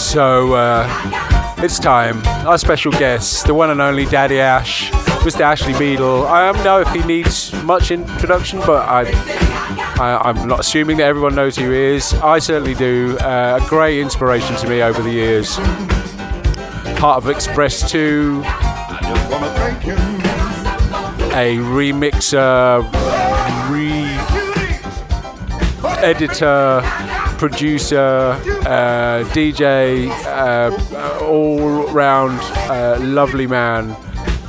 So 0.09 0.53
uh, 0.53 1.53
it's 1.59 1.77
time. 1.77 2.25
Our 2.47 2.57
special 2.57 2.91
guest, 2.93 3.45
the 3.45 3.53
one 3.53 3.69
and 3.69 3.79
only 3.79 4.07
Daddy 4.07 4.39
Ash, 4.39 4.89
Mr. 5.21 5.41
Ashley 5.41 5.73
Beedle. 5.73 6.25
I 6.25 6.51
don't 6.51 6.63
know 6.63 6.81
if 6.81 6.89
he 6.89 7.03
needs 7.03 7.53
much 7.63 7.91
introduction, 7.91 8.57
but 8.61 8.89
I, 8.89 9.01
I, 9.99 10.31
am 10.31 10.47
not 10.47 10.61
assuming 10.61 10.97
that 10.97 11.03
everyone 11.03 11.35
knows 11.35 11.55
who 11.55 11.69
he 11.69 11.77
is. 11.77 12.11
I 12.15 12.39
certainly 12.39 12.73
do. 12.73 13.19
Uh, 13.19 13.59
a 13.63 13.69
great 13.69 13.99
inspiration 13.99 14.55
to 14.55 14.67
me 14.67 14.81
over 14.81 14.99
the 15.03 15.11
years. 15.11 15.57
Part 16.97 17.23
of 17.23 17.29
Express 17.29 17.87
2, 17.91 18.41
a 21.35 21.55
remixer, 21.69 22.81
re 23.69 24.09
editor, 26.03 26.81
producer, 27.39 28.37
uh, 28.67 29.23
DJ, 29.31 30.09
uh, 30.25 31.25
all 31.25 31.87
round 31.87 32.37
uh, 32.69 32.99
lovely 32.99 33.47
man. 33.47 33.95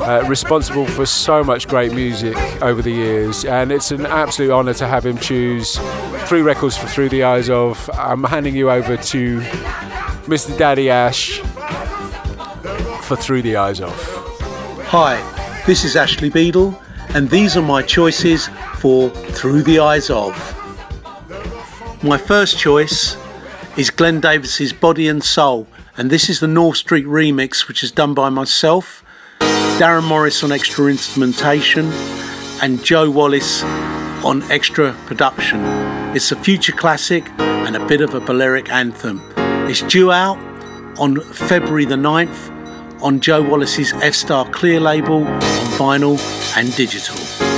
Uh, 0.00 0.24
responsible 0.26 0.86
for 0.86 1.04
so 1.04 1.44
much 1.44 1.68
great 1.68 1.92
music 1.92 2.34
over 2.62 2.80
the 2.80 2.90
years, 2.90 3.44
and 3.44 3.70
it's 3.70 3.90
an 3.90 4.06
absolute 4.06 4.50
honour 4.50 4.72
to 4.72 4.88
have 4.88 5.04
him 5.04 5.18
choose 5.18 5.76
three 6.26 6.40
records 6.40 6.74
for 6.74 6.86
Through 6.86 7.10
the 7.10 7.22
Eyes 7.22 7.50
of. 7.50 7.90
I'm 7.92 8.24
handing 8.24 8.56
you 8.56 8.70
over 8.70 8.96
to 8.96 9.40
Mr. 10.24 10.56
Daddy 10.56 10.88
Ash 10.88 11.40
for 13.02 13.14
Through 13.14 13.42
the 13.42 13.56
Eyes 13.56 13.82
of. 13.82 13.92
Hi, 14.86 15.20
this 15.66 15.84
is 15.84 15.96
Ashley 15.96 16.30
Beedle, 16.30 16.80
and 17.14 17.28
these 17.28 17.54
are 17.58 17.62
my 17.62 17.82
choices 17.82 18.48
for 18.76 19.10
Through 19.10 19.64
the 19.64 19.80
Eyes 19.80 20.08
of. 20.08 20.59
My 22.02 22.16
first 22.16 22.58
choice 22.58 23.14
is 23.76 23.90
Glenn 23.90 24.20
Davis's 24.20 24.72
Body 24.72 25.06
and 25.06 25.22
Soul, 25.22 25.66
and 25.98 26.08
this 26.08 26.30
is 26.30 26.40
the 26.40 26.48
North 26.48 26.78
Street 26.78 27.04
remix, 27.04 27.68
which 27.68 27.82
is 27.82 27.92
done 27.92 28.14
by 28.14 28.30
myself, 28.30 29.04
Darren 29.78 30.08
Morris 30.08 30.42
on 30.42 30.50
extra 30.50 30.86
instrumentation, 30.86 31.92
and 32.62 32.82
Joe 32.82 33.10
Wallace 33.10 33.62
on 34.24 34.42
extra 34.50 34.94
production. 35.04 35.60
It's 36.16 36.32
a 36.32 36.36
future 36.36 36.72
classic 36.72 37.28
and 37.38 37.76
a 37.76 37.86
bit 37.86 38.00
of 38.00 38.14
a 38.14 38.20
Balearic 38.20 38.70
anthem. 38.70 39.20
It's 39.68 39.82
due 39.82 40.10
out 40.10 40.38
on 40.98 41.20
February 41.20 41.84
the 41.84 41.96
9th 41.96 43.02
on 43.02 43.20
Joe 43.20 43.42
Wallace's 43.42 43.92
F 43.92 44.14
Star 44.14 44.48
Clear 44.50 44.80
label 44.80 45.26
on 45.26 45.66
vinyl 45.76 46.56
and 46.56 46.74
digital. 46.74 47.49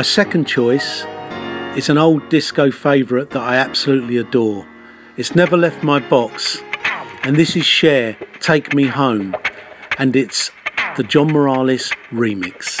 My 0.00 0.04
second 0.04 0.46
choice 0.46 1.04
is 1.76 1.90
an 1.90 1.98
old 1.98 2.26
disco 2.30 2.70
favourite 2.70 3.28
that 3.32 3.42
I 3.42 3.56
absolutely 3.56 4.16
adore. 4.16 4.66
It's 5.18 5.34
never 5.34 5.58
left 5.58 5.82
my 5.82 5.98
box, 6.00 6.62
and 7.22 7.36
this 7.36 7.54
is 7.54 7.66
Cher, 7.66 8.16
Take 8.40 8.72
Me 8.72 8.84
Home, 8.84 9.36
and 9.98 10.16
it's 10.16 10.52
the 10.96 11.02
John 11.02 11.30
Morales 11.30 11.92
remix. 12.10 12.79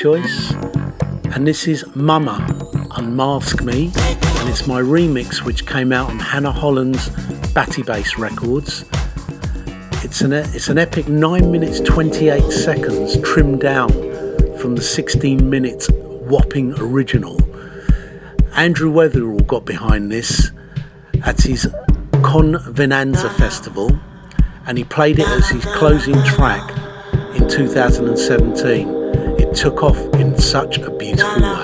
Choice, 0.00 0.52
and 1.34 1.46
this 1.46 1.68
is 1.68 1.84
Mama 1.94 2.48
Unmask 2.96 3.62
Me, 3.62 3.92
and 3.94 4.48
it's 4.48 4.66
my 4.66 4.80
remix 4.80 5.44
which 5.44 5.66
came 5.66 5.92
out 5.92 6.08
on 6.08 6.18
Hannah 6.18 6.52
Holland's 6.52 7.10
Batty 7.52 7.82
Bass 7.82 8.16
Records. 8.16 8.86
It's 10.02 10.22
an 10.22 10.32
it's 10.32 10.70
an 10.70 10.78
epic 10.78 11.06
9 11.06 11.52
minutes 11.52 11.80
28 11.80 12.50
seconds 12.50 13.20
trimmed 13.20 13.60
down 13.60 13.90
from 14.56 14.74
the 14.74 14.80
16 14.80 15.50
minutes 15.50 15.90
whopping 15.90 16.72
original. 16.80 17.38
Andrew 18.56 18.90
Weatherall 18.90 19.46
got 19.46 19.66
behind 19.66 20.10
this 20.10 20.50
at 21.24 21.42
his 21.42 21.66
Convenanza 22.22 23.30
Festival 23.36 24.00
and 24.64 24.78
he 24.78 24.84
played 24.84 25.18
it 25.18 25.28
as 25.28 25.50
his 25.50 25.64
closing 25.66 26.22
track 26.22 26.70
in 27.34 27.46
2017. 27.50 28.99
It 29.40 29.54
took 29.54 29.82
off 29.82 29.96
in 30.16 30.38
such 30.38 30.76
a 30.76 30.90
beautiful 30.90 31.42
way. 31.42 31.59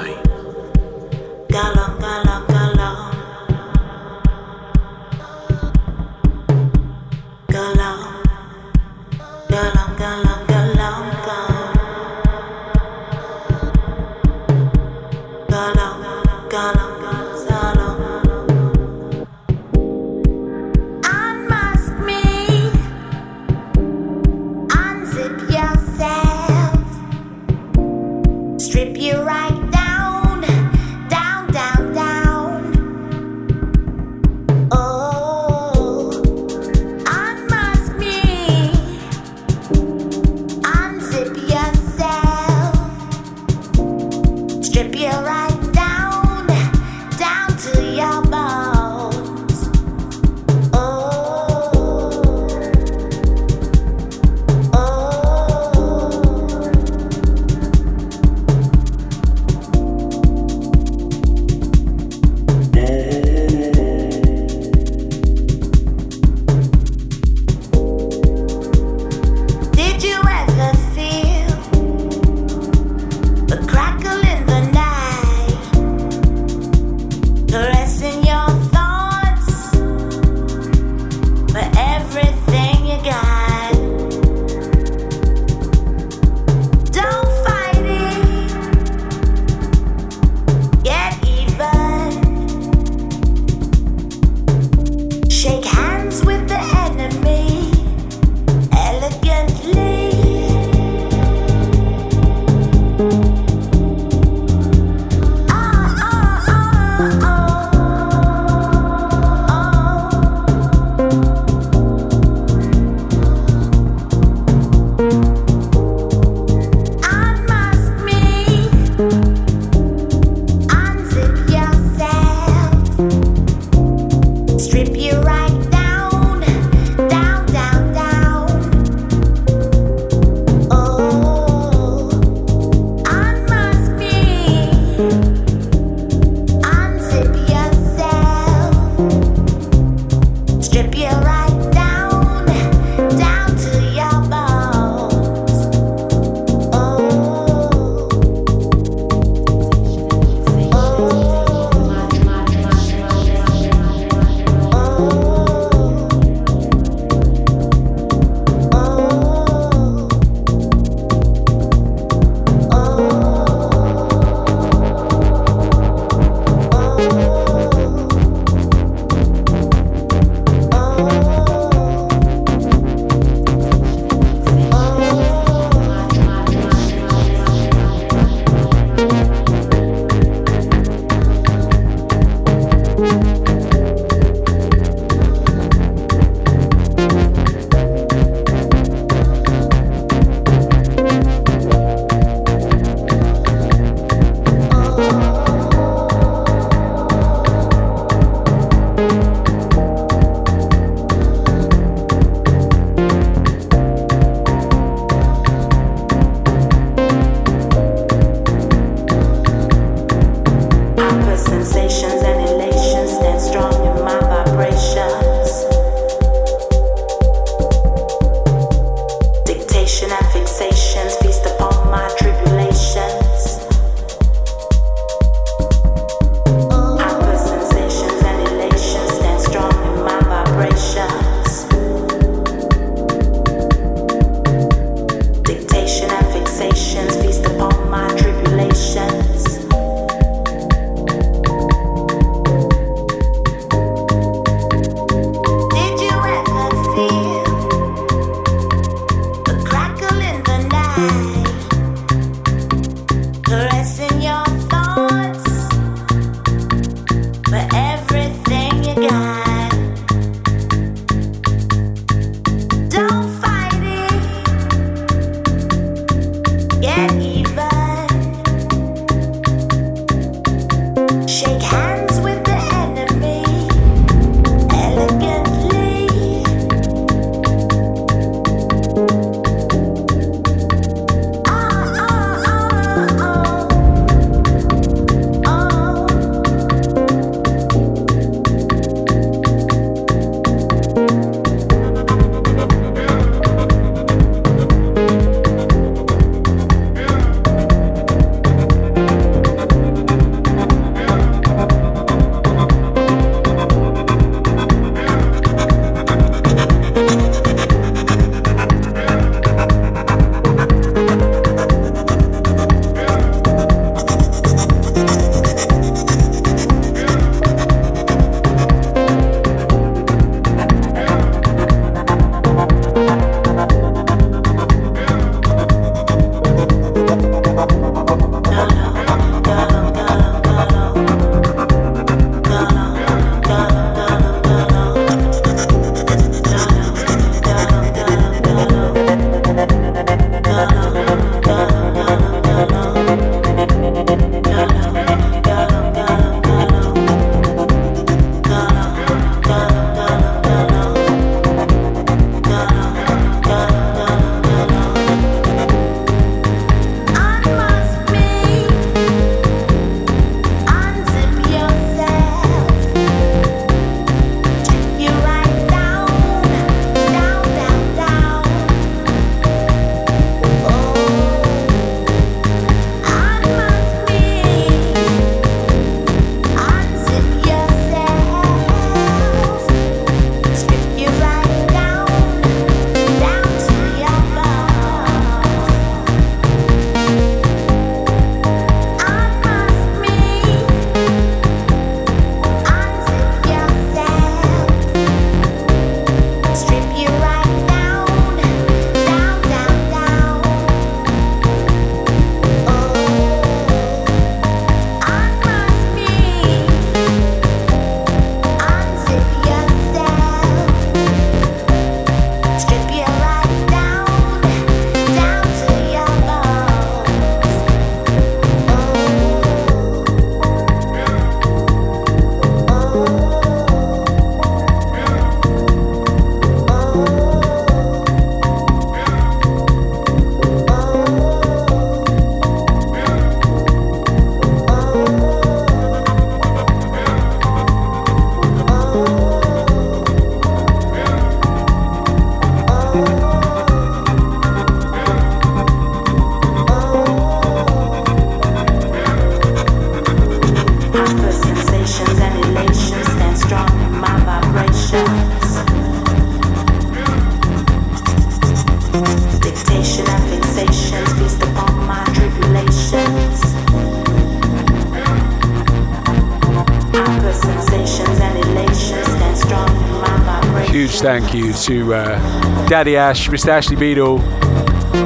Thank 471.06 471.34
you 471.34 471.52
to 471.52 471.94
uh, 471.94 472.66
Daddy 472.66 472.96
Ash, 472.96 473.28
Mr. 473.28 473.50
Ashley 473.50 473.76
Beedle, 473.76 474.18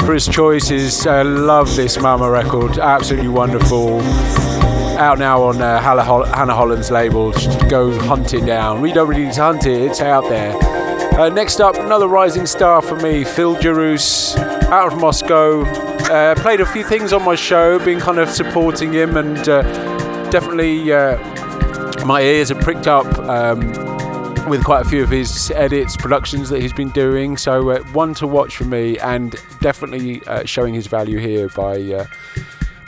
for 0.07 0.15
his 0.15 0.27
choices. 0.27 1.07
I 1.07 1.21
love 1.21 1.77
this 1.77 2.01
Mama 2.01 2.31
record, 2.31 2.79
absolutely 2.79 3.29
wonderful. 3.29 4.01
Out 4.99 5.19
now 5.19 5.43
on 5.43 5.61
uh, 5.61 5.79
Hannah, 5.79 6.03
Hol- 6.03 6.25
Hannah 6.25 6.55
Holland's 6.55 6.91
label. 6.91 7.33
Go 7.69 7.93
hunt 8.01 8.33
it 8.33 8.47
down. 8.47 8.81
We 8.81 8.95
don't 8.95 9.09
really 9.09 9.27
need 9.27 9.35
to 9.35 9.43
hunt 9.43 9.67
it, 9.67 9.83
it's 9.83 10.01
out 10.01 10.27
there. 10.31 10.57
Uh, 11.21 11.29
next 11.29 11.61
up, 11.61 11.75
another 11.75 12.09
rising 12.09 12.47
star 12.47 12.81
for 12.81 12.97
me, 12.97 13.23
Phil 13.23 13.55
Gerus, 13.57 14.39
out 14.71 14.95
of 14.95 14.99
Moscow. 14.99 15.65
Uh, 15.65 16.35
played 16.37 16.63
a 16.63 16.67
few 16.67 16.83
things 16.83 17.13
on 17.13 17.23
my 17.23 17.35
show, 17.35 17.79
been 17.79 18.01
kind 18.01 18.19
of 18.19 18.31
supporting 18.31 18.91
him, 18.91 19.19
and 19.19 19.47
uh, 19.51 19.61
definitely 20.31 20.95
uh, 20.95 21.19
my 22.07 22.23
ears 22.23 22.51
are 22.51 22.63
pricked 22.63 22.87
up 22.87 23.07
um, 23.19 23.90
with 24.49 24.65
quite 24.65 24.85
a 24.85 24.89
few 24.89 25.03
of 25.03 25.11
his 25.11 25.51
edits, 25.53 25.97
productions 25.97 26.49
that 26.51 26.61
he's 26.61 26.73
been 26.73 26.91
doing. 26.91 27.37
So, 27.37 27.71
uh, 27.71 27.83
one 27.93 28.15
to 28.15 28.27
watch 28.27 28.57
for 28.57 28.65
me, 28.65 28.99
and 28.99 29.37
definitely 29.61 30.23
uh, 30.27 30.45
showing 30.45 30.75
his 30.75 30.87
value 30.87 31.19
here 31.19 31.49
by 31.49 31.81
uh, 31.81 32.07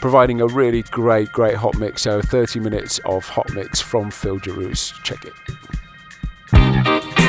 providing 0.00 0.40
a 0.40 0.46
really 0.46 0.82
great, 0.84 1.30
great 1.32 1.56
hot 1.56 1.76
mix. 1.78 2.02
So, 2.02 2.20
30 2.20 2.60
minutes 2.60 3.00
of 3.04 3.24
hot 3.24 3.52
mix 3.54 3.80
from 3.80 4.10
Phil 4.10 4.38
Gerus. 4.38 4.92
Check 5.02 5.24
it. 5.24 7.21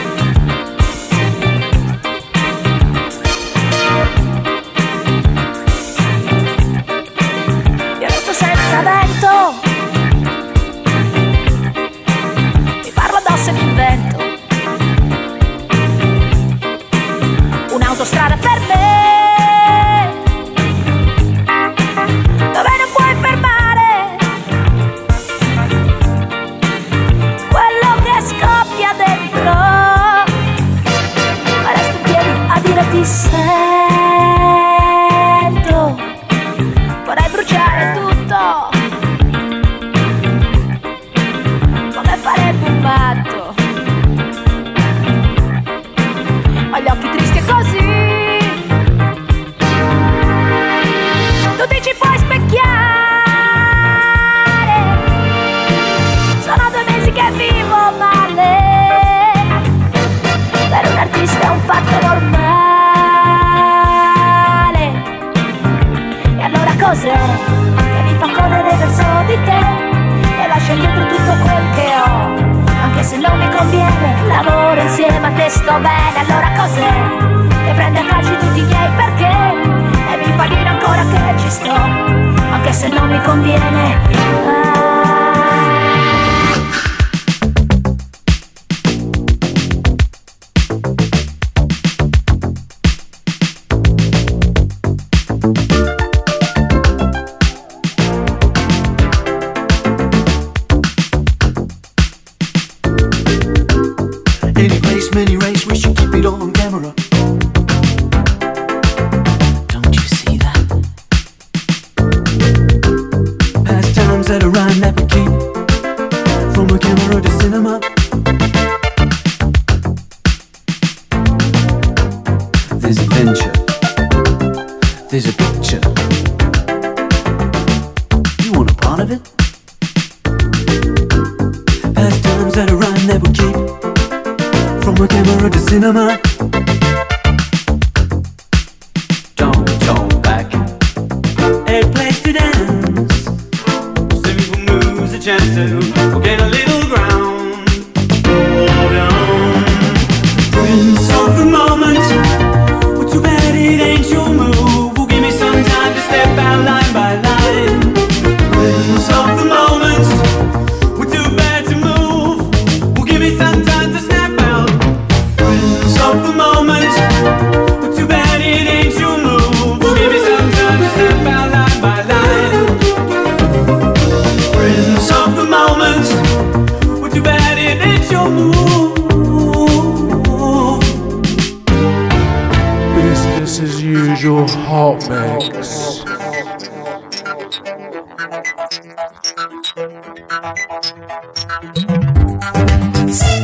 Shining 190.63 191.89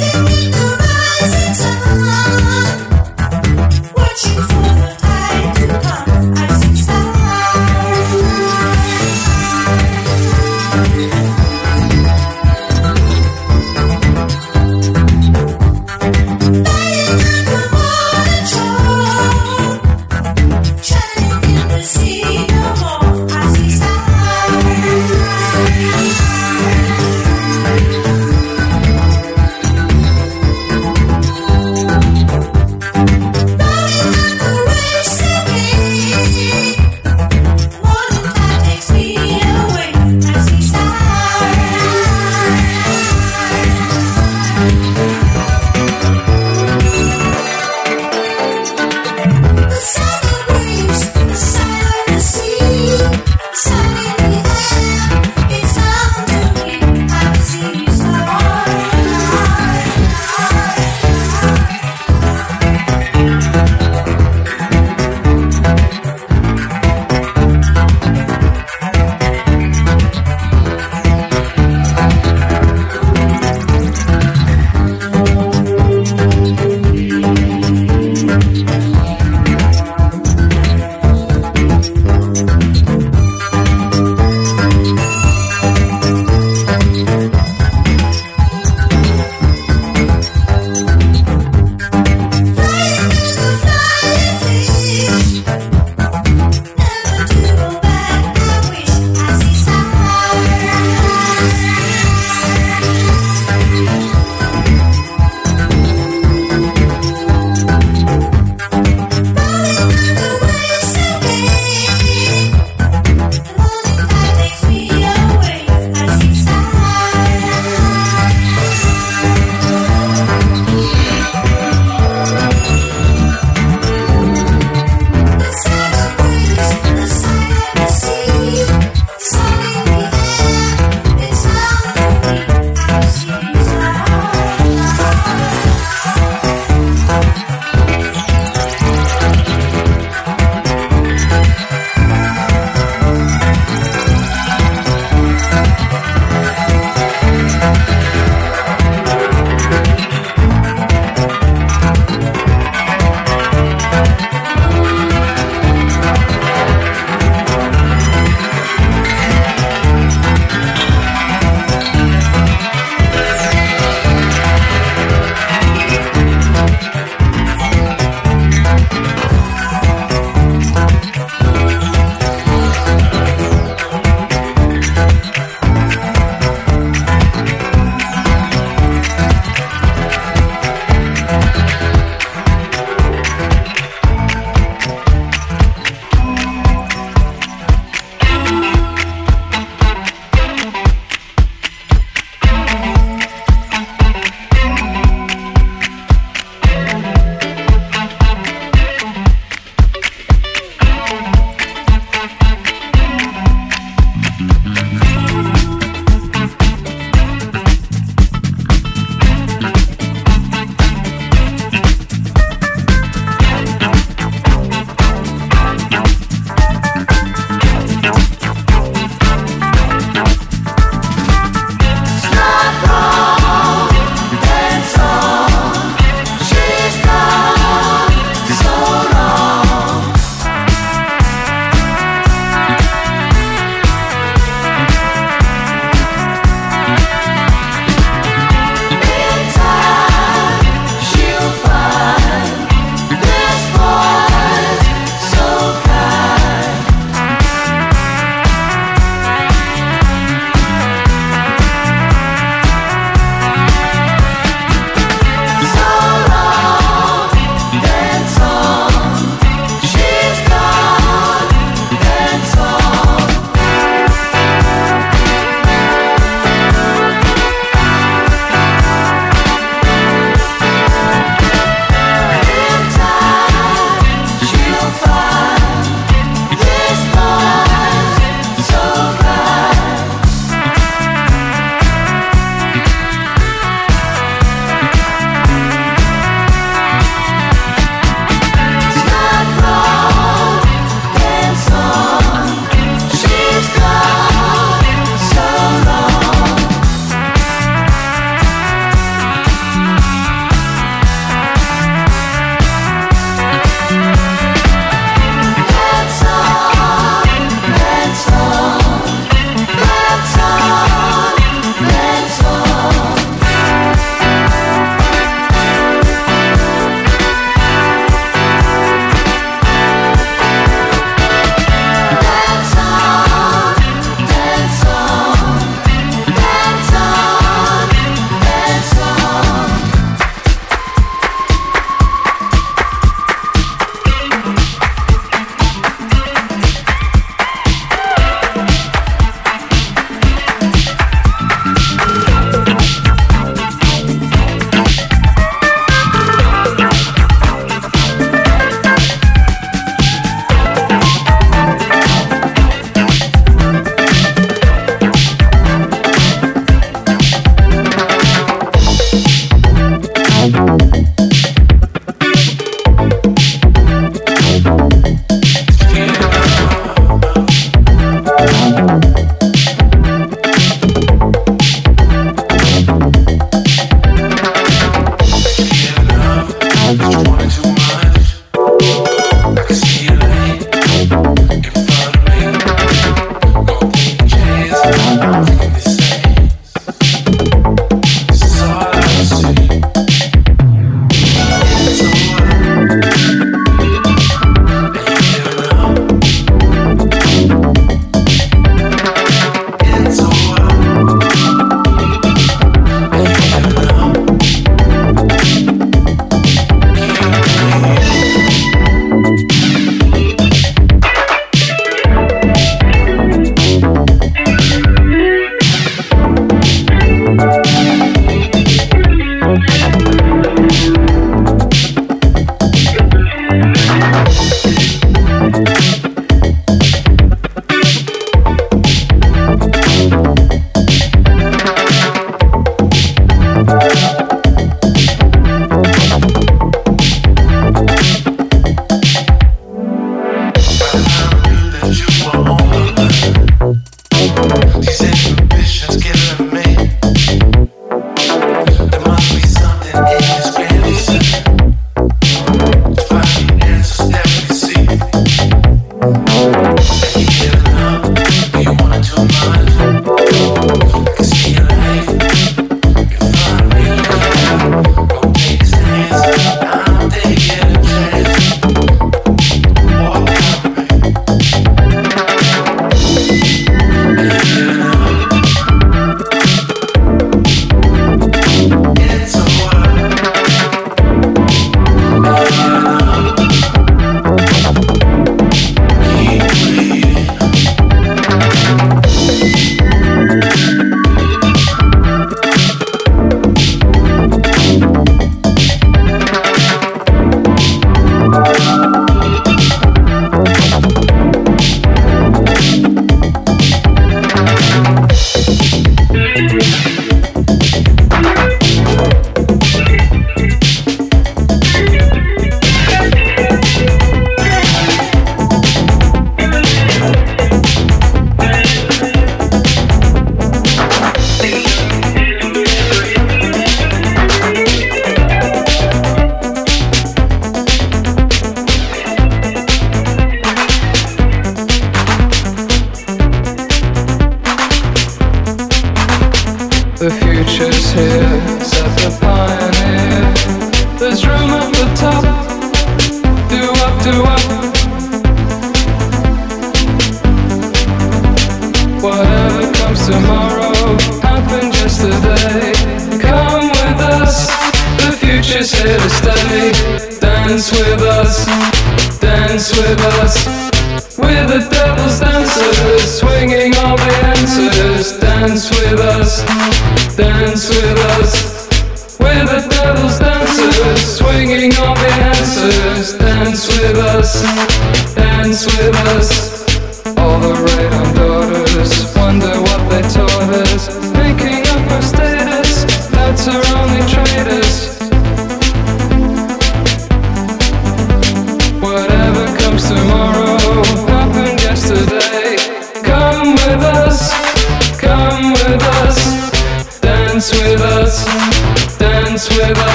in 0.00 0.05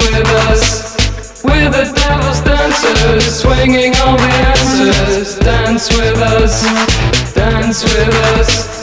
with 0.00 0.26
us. 0.48 1.42
We're 1.44 1.70
the 1.70 1.84
devil's 1.94 2.40
dancers, 2.40 3.40
swinging 3.40 3.94
all 3.96 4.16
the 4.16 4.32
answers. 4.52 5.38
Dance 5.38 5.88
with 5.96 6.18
us, 6.18 7.34
dance 7.34 7.82
with 7.84 8.14
us. 8.36 8.80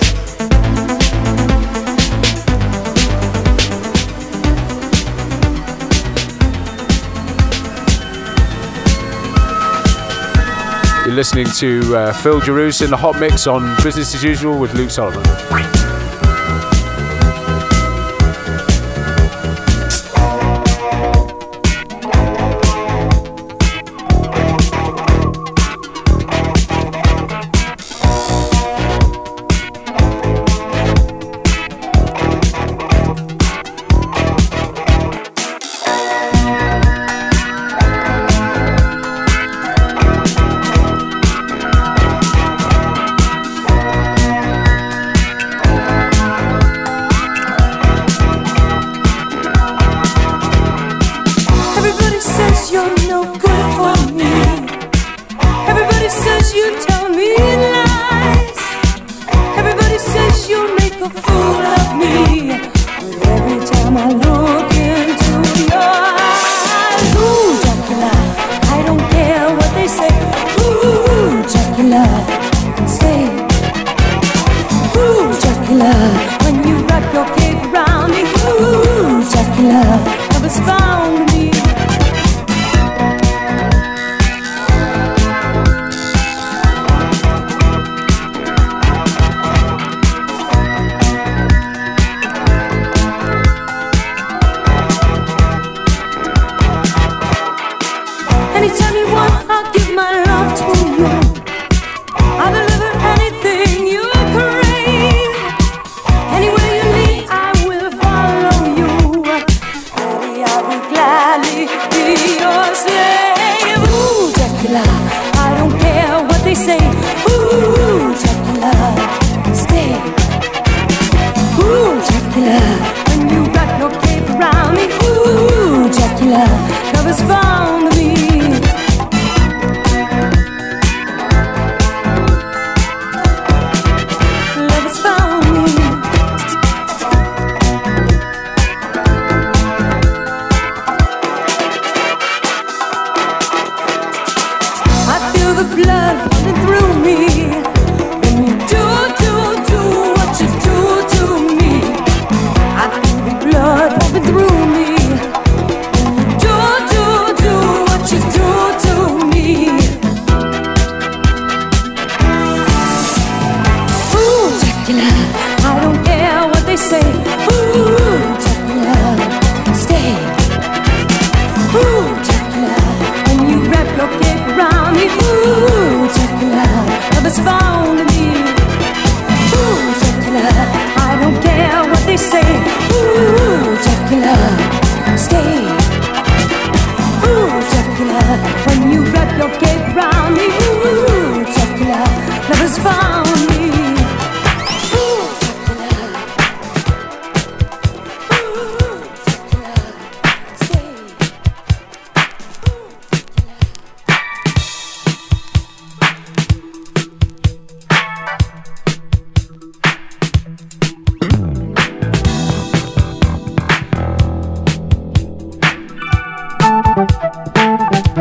You're 11.05 11.15
listening 11.15 11.47
to 11.55 11.95
uh, 11.95 12.13
Phil 12.13 12.41
Gerus 12.41 12.81
in 12.81 12.89
the 12.89 12.97
Hot 12.97 13.19
Mix 13.19 13.47
on 13.47 13.75
Business 13.81 14.13
as 14.13 14.23
Usual 14.23 14.59
with 14.59 14.73
Luke 14.73 14.91
Solomon. 14.91 15.23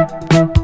Música 0.09 0.56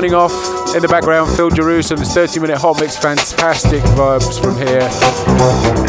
signing 0.00 0.14
off 0.14 0.32
in 0.74 0.80
the 0.80 0.88
background, 0.88 1.30
Phil 1.36 1.50
Jerusalem's 1.50 2.14
30 2.14 2.40
minute 2.40 2.56
hot 2.56 2.80
mix, 2.80 2.96
fantastic 2.96 3.82
vibes 3.82 4.40
from 4.40 4.56
here, 4.56 4.88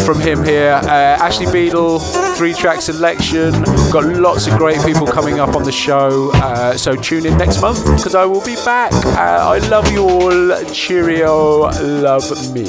from 0.03 0.19
him 0.19 0.43
here. 0.43 0.81
Uh, 0.83 1.15
Ashley 1.23 1.45
Beedle, 1.45 2.01
three 2.35 2.53
track 2.53 2.81
selection. 2.81 3.53
Got 3.89 4.03
lots 4.17 4.47
of 4.47 4.57
great 4.57 4.83
people 4.83 5.07
coming 5.07 5.39
up 5.39 5.55
on 5.55 5.63
the 5.63 5.71
show. 5.71 6.29
Uh, 6.33 6.75
so, 6.75 6.93
tune 6.93 7.25
in 7.25 7.37
next 7.37 7.61
month 7.61 7.85
because 7.85 8.13
I 8.13 8.25
will 8.25 8.43
be 8.43 8.55
back. 8.65 8.91
Uh, 8.91 9.53
I 9.53 9.59
love 9.69 9.89
you 9.89 10.01
all. 10.01 10.65
Cheerio. 10.73 11.69
Love 12.01 12.53
me. 12.53 12.65